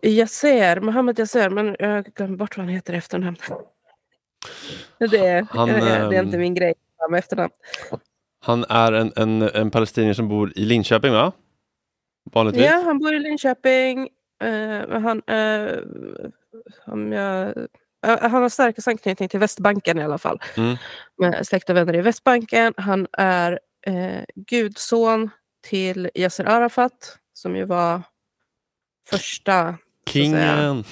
[0.01, 3.37] Yasser, Mohammed Yasser, men jag glömmer bort vad han heter i efternamn.
[4.99, 6.73] Det, Han, det, är ehm, inte min grej
[7.09, 7.51] med efternamn.
[8.41, 11.31] Han är en, en, en palestinier som bor i Linköping, va?
[12.31, 12.65] Vanligtvis?
[12.65, 14.09] Ja, han bor i Linköping.
[14.43, 15.77] Eh, han, eh,
[16.85, 17.57] om jag,
[18.05, 20.39] eh, han har starkast anknytning till Västbanken i alla fall.
[20.57, 20.75] Mm.
[21.17, 22.73] Med släkt och vänner i Västbanken.
[22.77, 25.29] Han är eh, gudson
[25.63, 28.01] till Yasser Arafat som ju var
[29.09, 29.75] första
[30.09, 30.83] Kingen!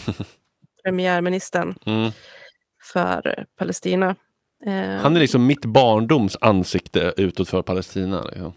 [0.84, 2.12] premiärministern Mm.
[2.94, 4.16] för Palestina.
[4.66, 8.24] Eh, Han är liksom mitt barndoms ansikte utåt för Palestina.
[8.24, 8.54] Liksom.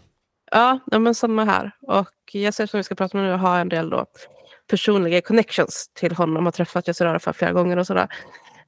[0.51, 1.71] Ja, ja, men samma här.
[1.81, 4.05] Och Yasser som vi ska prata med nu har en del då
[4.67, 6.45] personliga connections till honom.
[6.45, 8.07] Har träffat Yasser Arafat flera gånger och sådär.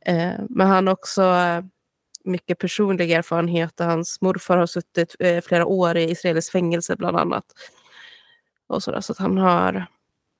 [0.05, 1.61] Eh, men han har också eh,
[2.23, 3.79] mycket personlig erfarenhet.
[3.79, 7.45] Hans morfar har suttit eh, flera år i israeliskt fängelse bland annat.
[8.67, 9.87] Och sådär, så att han har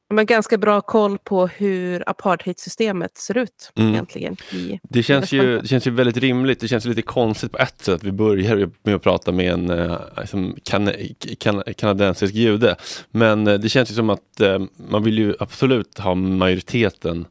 [0.09, 3.93] men ganska bra koll på hur apartheidsystemet ser ut Mm.
[3.93, 4.38] egentligen.
[4.51, 6.59] I, Det känns, ju, det känns ju väldigt rimligt.
[6.59, 9.69] Det känns lite konstigt på ett sätt att vi börjar med att prata med en
[9.69, 10.91] eh, liksom kan,
[11.39, 12.75] kan, kanadensisk jude.
[13.11, 14.59] Men eh, det känns ju som att eh,
[14.89, 17.27] man vill ju absolut ha majoriteten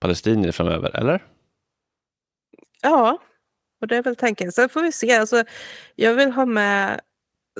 [0.00, 1.22] palestinier framöver, eller?
[2.82, 3.18] Ja,
[3.80, 4.52] och det är väl tanken.
[4.52, 5.16] Sen får vi se.
[5.16, 5.44] Alltså,
[5.94, 7.00] jag vill ha med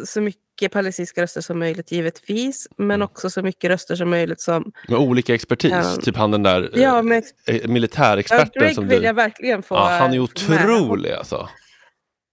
[0.06, 2.68] så mycket palestinska röster som möjligt givetvis.
[2.76, 3.02] Men Mm.
[3.02, 4.72] också så mycket röster som möjligt som...
[4.88, 5.96] Med olika expertis, Ja.
[6.02, 6.98] typ han den där eh, Ja,
[7.46, 9.06] eh, ja, militärexperten Greg som vill du...
[9.06, 10.60] jag verkligen få Ja, han är få med.
[10.70, 11.48] otrolig alltså.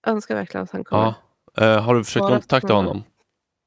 [0.06, 1.14] Jag önskar verkligen att han kommer.
[1.56, 1.66] Ja.
[1.66, 2.88] Eh, har du försökt Svarat kontakta honom.
[2.88, 3.04] honom?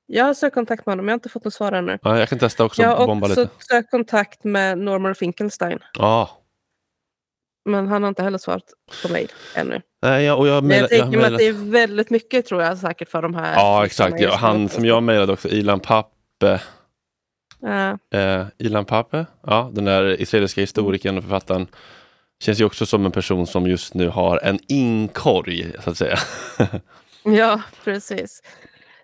[0.07, 1.99] Jag har sökt kontakt med honom, jag har inte fått något svar ännu.
[2.03, 3.49] Ja, jag kan testa också Jag har också lite.
[3.71, 5.79] sökt kontakt med Norman Finkelstein.
[5.99, 6.31] Ja.
[7.65, 8.63] Men han har inte heller svarat
[9.03, 9.81] på mig ännu.
[10.03, 12.79] Nej, jag, och jag, mejla- jag tänker mig att det är väldigt mycket tror jag
[12.79, 13.55] säkert för de här.
[13.55, 14.21] Ja, exakt.
[14.21, 16.61] Ja, han som jag mejlade också, Ilan Pappe.
[17.61, 17.99] Ja.
[18.19, 21.67] Eh, Ilan Pappe, ja, den där israeliska historikern och författaren.
[22.43, 26.19] Känns ju också som en person som just nu har en inkorg, så att säga.
[27.25, 28.43] Ja, precis.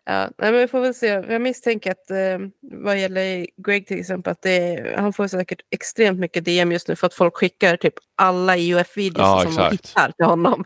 [0.07, 1.07] Ja, nej, men vi får väl se.
[1.07, 6.19] Jag misstänker att eh, vad gäller Greg till exempel, att det, han får säkert extremt
[6.19, 9.73] mycket DM just nu för att folk skickar typ alla IOF-videos Ja, som de exakt.
[9.89, 10.65] hittar till honom.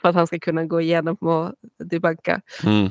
[0.00, 1.52] För att han ska kunna gå igenom och
[1.84, 2.40] debunka.
[2.64, 2.90] Mm.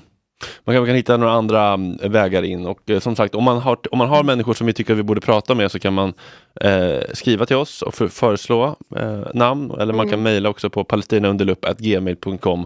[0.64, 3.44] Man kan, man kan hitta några andra mm, vägar in och eh, som sagt om
[3.44, 5.94] man har, om man har människor som vi tycker vi borde prata med så kan
[5.94, 6.14] man
[6.62, 10.24] eh, skriva till oss och för, föreslå eh, namn eller man kan Mm.
[10.24, 12.66] mejla också på palestinaunderlupp.gmail.com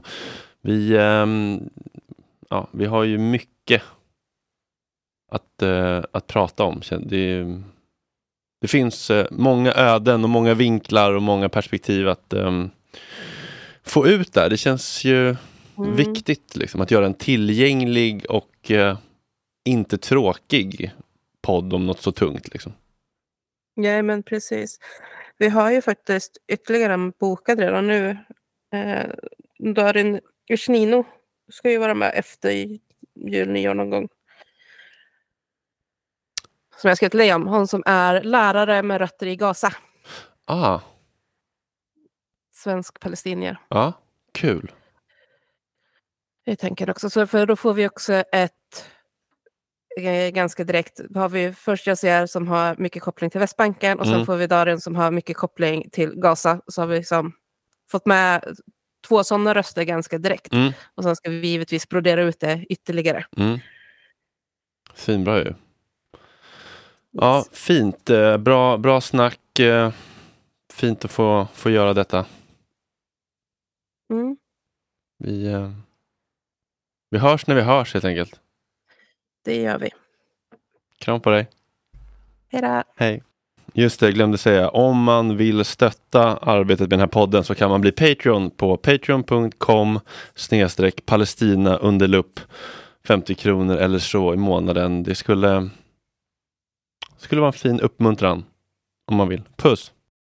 [0.61, 1.69] Vi, ehm,
[2.49, 3.81] ja, vi har ju mycket
[5.31, 6.81] att, eh, att prata om.
[6.99, 7.45] Det,
[8.61, 12.69] det finns eh, många öden och många vinklar och många perspektiv att ehm,
[13.83, 14.49] få ut där.
[14.49, 15.35] Det känns ju
[15.77, 15.95] Mm.
[15.95, 18.97] viktigt liksom, att göra en tillgänglig och eh,
[19.65, 20.91] inte tråkig
[21.41, 22.53] podd om något så tungt.
[22.53, 22.73] Liksom.
[23.75, 24.79] Ja, men precis.
[25.37, 28.17] Vi har ju faktiskt ytterligare en bokad redan nu.
[28.73, 29.05] Eh,
[29.73, 30.19] Darin
[30.49, 31.05] Ushnino
[31.49, 32.51] ska ju vara med efter
[33.15, 34.07] jul, nyår någon gång.
[36.81, 37.47] Som jag ska till dig om.
[37.47, 39.73] Hon som är lärare med rötter i Gaza.
[40.45, 40.79] Ah,
[42.53, 43.57] Svensk palestinier.
[43.69, 43.93] ja,
[44.31, 44.71] kul.
[46.43, 48.89] Jag tänker också så, för då får vi också ett
[49.97, 54.05] eh, ganska direkt, då har vi först Yassir som har mycket koppling till Västbanken och
[54.05, 54.25] sen Mm.
[54.25, 56.61] får vi Darin som har mycket koppling till Gaza.
[56.67, 57.31] Så har vi liksom
[57.91, 58.55] fått med
[59.07, 60.53] två sådana röster ganska direkt.
[60.53, 60.73] Mm.
[60.95, 63.25] Och sen ska vi givetvis brodera ut det ytterligare.
[63.37, 63.59] Mm.
[64.93, 65.53] Svinbra ju.
[67.11, 68.09] Ja, fint.
[68.09, 69.59] Eh, Bra, bra snack.
[69.59, 69.91] eh,
[70.73, 72.25] Fint att få, få göra detta.
[74.13, 74.37] Mm,
[75.17, 75.71] Vi, eh,
[77.09, 78.39] vi hörs när vi hörs helt enkelt.
[79.43, 79.89] det gör vi.
[80.99, 81.47] Kram på dig.
[82.47, 82.83] Hej då!
[82.95, 83.23] Hej.
[83.77, 84.69] Just det, jag glömde säga.
[84.69, 88.77] Om man vill stötta arbetet med den här podden så kan man bli Patreon på
[88.77, 89.99] patreon.com
[90.35, 92.39] snedstreck Palestina under lupp
[93.07, 95.03] 50 kronor eller så i månaden.
[95.03, 95.69] Det skulle,
[97.17, 98.45] skulle vara en fin uppmuntran
[99.11, 99.41] om man vill.
[99.57, 99.91] Puss!